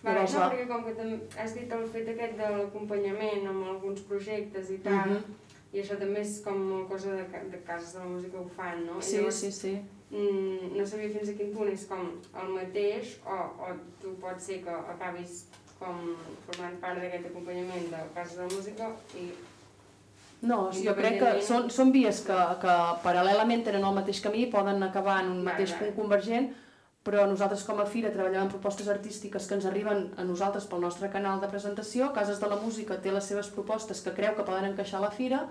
Vale, 0.02 0.14
Llavors, 0.16 0.32
no, 0.32 0.40
va. 0.40 0.46
perquè 0.54 0.66
com 0.70 0.84
que 0.86 1.40
has 1.42 1.52
dit 1.54 1.72
el 1.76 1.82
fet 1.92 2.06
aquest 2.08 2.38
de 2.38 2.46
l'acompanyament 2.56 3.46
amb 3.50 3.66
alguns 3.68 4.00
projectes 4.08 4.70
i 4.70 4.78
tal, 4.78 5.10
Mhm. 5.10 5.36
i 5.74 5.80
això 5.82 5.98
també 5.98 6.22
és 6.22 6.40
com 6.40 6.56
una 6.56 6.86
cosa 6.88 7.10
de, 7.12 7.24
de 7.50 7.58
cases 7.66 7.92
de 7.92 7.98
la 7.98 8.06
música 8.06 8.38
ho 8.40 8.48
fan, 8.48 8.86
no? 8.86 8.96
I 8.98 9.02
Sí, 9.02 9.16
Llavors, 9.18 9.34
sí, 9.34 9.52
sí. 9.52 9.74
Mm, 10.10 10.72
no 10.74 10.84
sabia 10.86 11.12
fins 11.14 11.30
a 11.30 11.36
quin 11.38 11.52
punt 11.54 11.70
és 11.70 11.84
com 11.86 12.08
el 12.42 12.48
mateix 12.56 13.12
o, 13.22 13.36
o 13.62 13.74
tu 14.02 14.16
pot 14.18 14.40
ser 14.42 14.58
que 14.64 14.74
acabis 14.94 15.44
com 15.78 16.00
formant 16.48 16.80
part 16.82 16.98
d'aquest 16.98 17.28
acompanyament 17.30 17.86
de 17.92 18.00
cases 18.16 18.40
de 18.40 18.48
la 18.48 18.50
música 18.56 18.90
i 19.20 19.30
No, 20.40 20.70
jo 20.72 20.94
crec 20.96 21.18
que 21.20 21.30
són, 21.44 21.66
són 21.68 21.90
vies 21.92 22.22
que, 22.24 22.36
que 22.62 22.74
paral·lelament 23.04 23.62
tenen 23.66 23.84
el 23.84 23.96
mateix 23.96 24.22
camí, 24.24 24.46
poden 24.48 24.82
acabar 24.86 25.18
en 25.20 25.34
un 25.34 25.42
mateix 25.44 25.74
punt 25.76 25.92
convergent, 25.98 26.46
però 27.04 27.26
nosaltres 27.28 27.66
com 27.68 27.80
a 27.80 27.86
Fira 27.88 28.12
treballem 28.14 28.46
en 28.46 28.52
propostes 28.52 28.88
artístiques 28.88 29.46
que 29.46 29.58
ens 29.58 29.66
arriben 29.68 30.06
a 30.16 30.24
nosaltres 30.24 30.64
pel 30.70 30.80
nostre 30.84 31.10
canal 31.12 31.42
de 31.44 31.48
presentació, 31.52 32.08
Cases 32.16 32.40
de 32.40 32.48
la 32.48 32.56
Música 32.60 32.96
té 33.04 33.12
les 33.12 33.28
seves 33.28 33.52
propostes 33.52 34.00
que 34.04 34.14
creu 34.16 34.32
que 34.36 34.46
poden 34.48 34.70
encaixar 34.70 35.02
a 35.02 35.06
la 35.06 35.12
Fira, 35.12 35.42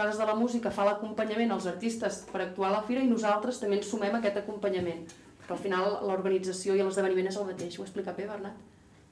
Cases 0.00 0.16
de 0.16 0.24
la 0.24 0.32
Música 0.32 0.70
fa 0.72 0.86
l'acompanyament 0.88 1.50
als 1.52 1.66
artistes 1.68 2.22
per 2.32 2.40
actuar 2.40 2.70
a 2.70 2.76
la 2.78 2.84
Fira 2.88 3.02
i 3.04 3.08
nosaltres 3.10 3.58
també 3.60 3.76
ens 3.76 3.90
sumem 3.92 4.14
a 4.16 4.20
aquest 4.22 4.38
acompanyament, 4.40 5.02
perquè 5.40 5.52
al 5.52 5.60
final 5.60 5.96
l'organització 6.08 6.76
i 6.76 6.80
l'esdeveniment 6.80 7.28
és 7.28 7.36
el 7.36 7.48
mateix. 7.50 7.76
Ho 7.76 7.82
he 7.84 7.88
explicat 7.88 8.16
bé, 8.16 8.24
Bernat? 8.30 8.56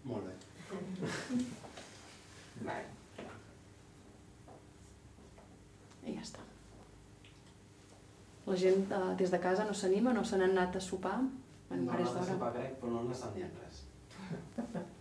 Molt 0.09 0.25
bé. 0.25 0.35
vale. 2.69 2.87
I 6.09 6.15
ja 6.15 6.23
està. 6.25 6.47
La 8.49 8.57
gent 8.57 8.89
eh, 8.89 9.13
des 9.21 9.31
de 9.35 9.41
casa 9.45 9.69
no 9.69 9.75
s'anima, 9.77 10.17
no 10.17 10.25
se 10.25 10.41
n'han 10.41 10.57
anat 10.57 10.81
a 10.81 10.83
sopar. 10.87 11.19
No 11.21 11.83
n'has 11.83 12.01
de 12.01 12.15
d'hora. 12.15 12.31
sopar, 12.31 12.51
crec, 12.57 12.73
però 12.81 12.95
no 12.95 13.05
n'estan 13.11 13.37
dient 13.37 13.53
res. 13.61 13.77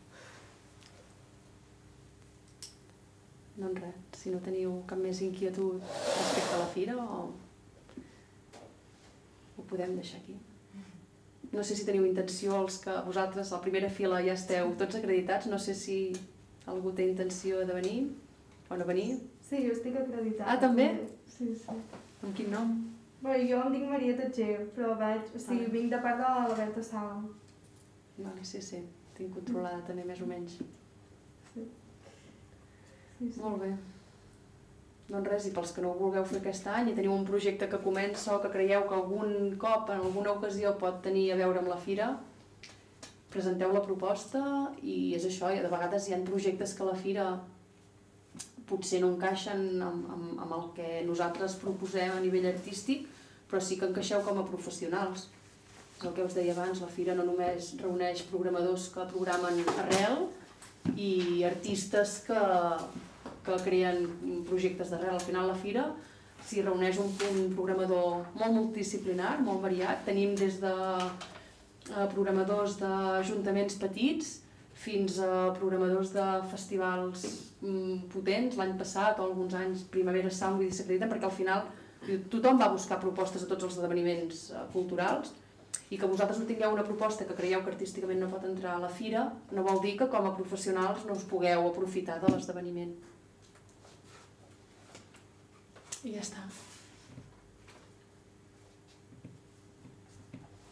Doncs 3.61 3.79
res, 3.85 4.06
si 4.17 4.31
no 4.33 4.39
teniu 4.43 4.79
cap 4.89 4.99
més 4.99 5.19
inquietud 5.21 5.77
respecte 5.83 6.55
a 6.55 6.61
la 6.63 6.69
fira 6.73 6.95
o 6.97 7.19
ho 9.57 9.65
podem 9.69 9.95
deixar 9.97 10.19
aquí. 10.21 10.35
No 11.53 11.63
sé 11.63 11.75
si 11.77 11.85
teniu 11.87 12.05
intenció, 12.05 12.57
els 12.63 12.79
que 12.83 12.93
vosaltres 13.05 13.51
a 13.51 13.55
la 13.57 13.61
primera 13.63 13.89
fila 13.89 14.19
ja 14.25 14.33
esteu 14.35 14.73
tots 14.79 14.97
acreditats, 14.99 15.47
no 15.47 15.59
sé 15.59 15.73
si 15.77 15.97
algú 16.67 16.91
té 16.91 17.05
intenció 17.07 17.61
de 17.65 17.73
venir 17.77 17.97
o 18.69 18.75
no 18.77 18.85
venir. 18.89 19.15
Sí, 19.47 19.61
jo 19.63 19.71
estic 19.77 19.95
acreditada. 19.95 20.51
Ah, 20.51 20.59
també? 20.59 20.89
Sí, 21.31 21.53
sí. 21.55 21.77
Amb 22.23 22.33
quin 22.35 22.51
nom? 22.51 22.73
Bueno, 23.21 23.43
jo 23.49 23.61
em 23.63 23.73
dic 23.77 23.85
Maria 23.89 24.17
Tatger, 24.17 24.57
però 24.75 24.91
veig, 24.99 25.31
o 25.33 25.39
sigui, 25.39 25.65
Ah. 25.65 25.71
vinc 25.77 25.89
de 25.93 25.99
part 26.03 26.17
de 26.19 26.23
la 26.49 26.55
Berta 26.57 26.83
Sala. 26.83 27.21
Vale, 28.17 28.43
sí, 28.43 28.61
sí, 28.61 28.81
tinc 29.17 29.33
controlada 29.33 29.81
també 29.87 30.03
més 30.03 30.21
o 30.21 30.25
menys. 30.25 30.57
Sí. 31.53 31.63
Sí, 33.19 33.31
sí. 33.31 33.39
Molt 33.39 33.61
bé. 33.61 33.71
Doncs 35.07 35.29
res, 35.31 35.45
i 35.47 35.53
pels 35.55 35.71
que 35.71 35.83
no 35.83 35.93
ho 35.93 35.99
vulgueu 35.99 36.25
fer 36.27 36.41
aquest 36.41 36.65
any 36.67 36.89
i 36.91 36.95
teniu 36.95 37.13
un 37.15 37.27
projecte 37.27 37.69
que 37.71 37.79
comença 37.83 38.33
o 38.35 38.41
que 38.43 38.51
creieu 38.51 38.87
que 38.89 38.95
algun 38.97 39.53
cop, 39.59 39.91
en 39.93 40.01
alguna 40.03 40.33
ocasió, 40.33 40.73
pot 40.81 40.99
tenir 41.05 41.29
a 41.31 41.37
veure 41.39 41.61
amb 41.61 41.71
la 41.71 41.77
fira, 41.79 42.09
presenteu 43.31 43.71
la 43.71 43.83
proposta 43.85 44.41
i 44.83 45.13
és 45.15 45.27
això, 45.29 45.51
i 45.53 45.61
de 45.63 45.71
vegades 45.71 46.07
hi 46.07 46.15
ha 46.15 46.19
projectes 46.27 46.73
que 46.75 46.87
la 46.87 46.97
fira 46.97 47.27
potser 48.67 48.99
no 48.99 49.13
encaixen 49.13 49.81
amb, 49.83 50.11
amb, 50.11 50.31
amb 50.43 50.55
el 50.57 50.67
que 50.75 51.01
nosaltres 51.07 51.55
proposem 51.61 52.11
a 52.17 52.23
nivell 52.23 52.49
artístic, 52.51 53.07
però 53.47 53.61
sí 53.63 53.79
que 53.79 53.87
encaixeu 53.87 54.23
com 54.27 54.41
a 54.41 54.47
professionals. 54.47 55.29
És 55.97 56.03
el 56.05 56.13
que 56.13 56.25
us 56.27 56.35
deia 56.35 56.51
abans, 56.53 56.83
la 56.83 56.91
fira 56.91 57.15
no 57.15 57.23
només 57.25 57.71
reuneix 57.79 58.25
programadors 58.29 58.89
que 58.93 59.07
programen 59.13 59.63
arrel 59.77 60.27
i 60.99 61.43
artistes 61.47 62.19
que, 62.27 62.41
que 63.47 63.57
creen 63.65 64.05
projectes 64.49 64.91
d'arrel. 64.91 65.15
Al 65.15 65.23
final 65.23 65.49
la 65.49 65.57
fira 65.57 65.87
s'hi 66.47 66.63
reuneix 66.63 66.99
un, 67.01 67.09
un 67.31 67.39
programador 67.55 68.27
molt 68.37 68.53
multidisciplinar, 68.55 69.37
molt 69.43 69.63
variat. 69.65 70.03
Tenim 70.07 70.35
des 70.39 70.59
de 70.61 70.73
eh, 70.73 72.05
programadors 72.13 72.77
d'ajuntaments 72.81 73.79
petits 73.81 74.37
fins 74.77 75.17
a 75.23 75.49
programadors 75.57 76.13
de 76.13 76.27
festivals 76.51 77.25
mm, 77.61 78.07
potents, 78.13 78.59
l'any 78.59 78.75
passat 78.77 79.17
o 79.19 79.25
alguns 79.25 79.57
anys 79.57 79.87
Primavera 79.93 80.29
Sound, 80.29 80.61
vull 80.61 80.69
dir, 80.69 81.09
perquè 81.09 81.25
al 81.25 81.33
final 81.33 81.65
tothom 82.31 82.61
va 82.61 82.69
buscar 82.71 82.99
propostes 83.01 83.43
a 83.43 83.49
tots 83.49 83.65
els 83.67 83.77
esdeveniments 83.79 84.47
eh, 84.51 84.63
culturals 84.73 85.33
i 85.89 85.97
que 85.97 86.07
vosaltres 86.07 86.39
no 86.39 86.47
tingueu 86.47 86.73
una 86.75 86.85
proposta 86.85 87.25
que 87.25 87.35
creieu 87.35 87.61
que 87.63 87.71
artísticament 87.71 88.19
no 88.21 88.29
pot 88.31 88.43
entrar 88.47 88.75
a 88.75 88.83
la 88.83 88.89
fira, 88.91 89.27
no 89.55 89.63
vol 89.63 89.79
dir 89.83 89.95
que 89.99 90.09
com 90.11 90.27
a 90.27 90.33
professionals 90.35 91.05
no 91.07 91.15
us 91.15 91.27
pugueu 91.27 91.67
aprofitar 91.67 92.19
de 92.23 92.31
l'esdeveniment. 92.33 92.91
I 96.07 96.13
ja 96.15 96.23
està. 96.23 96.45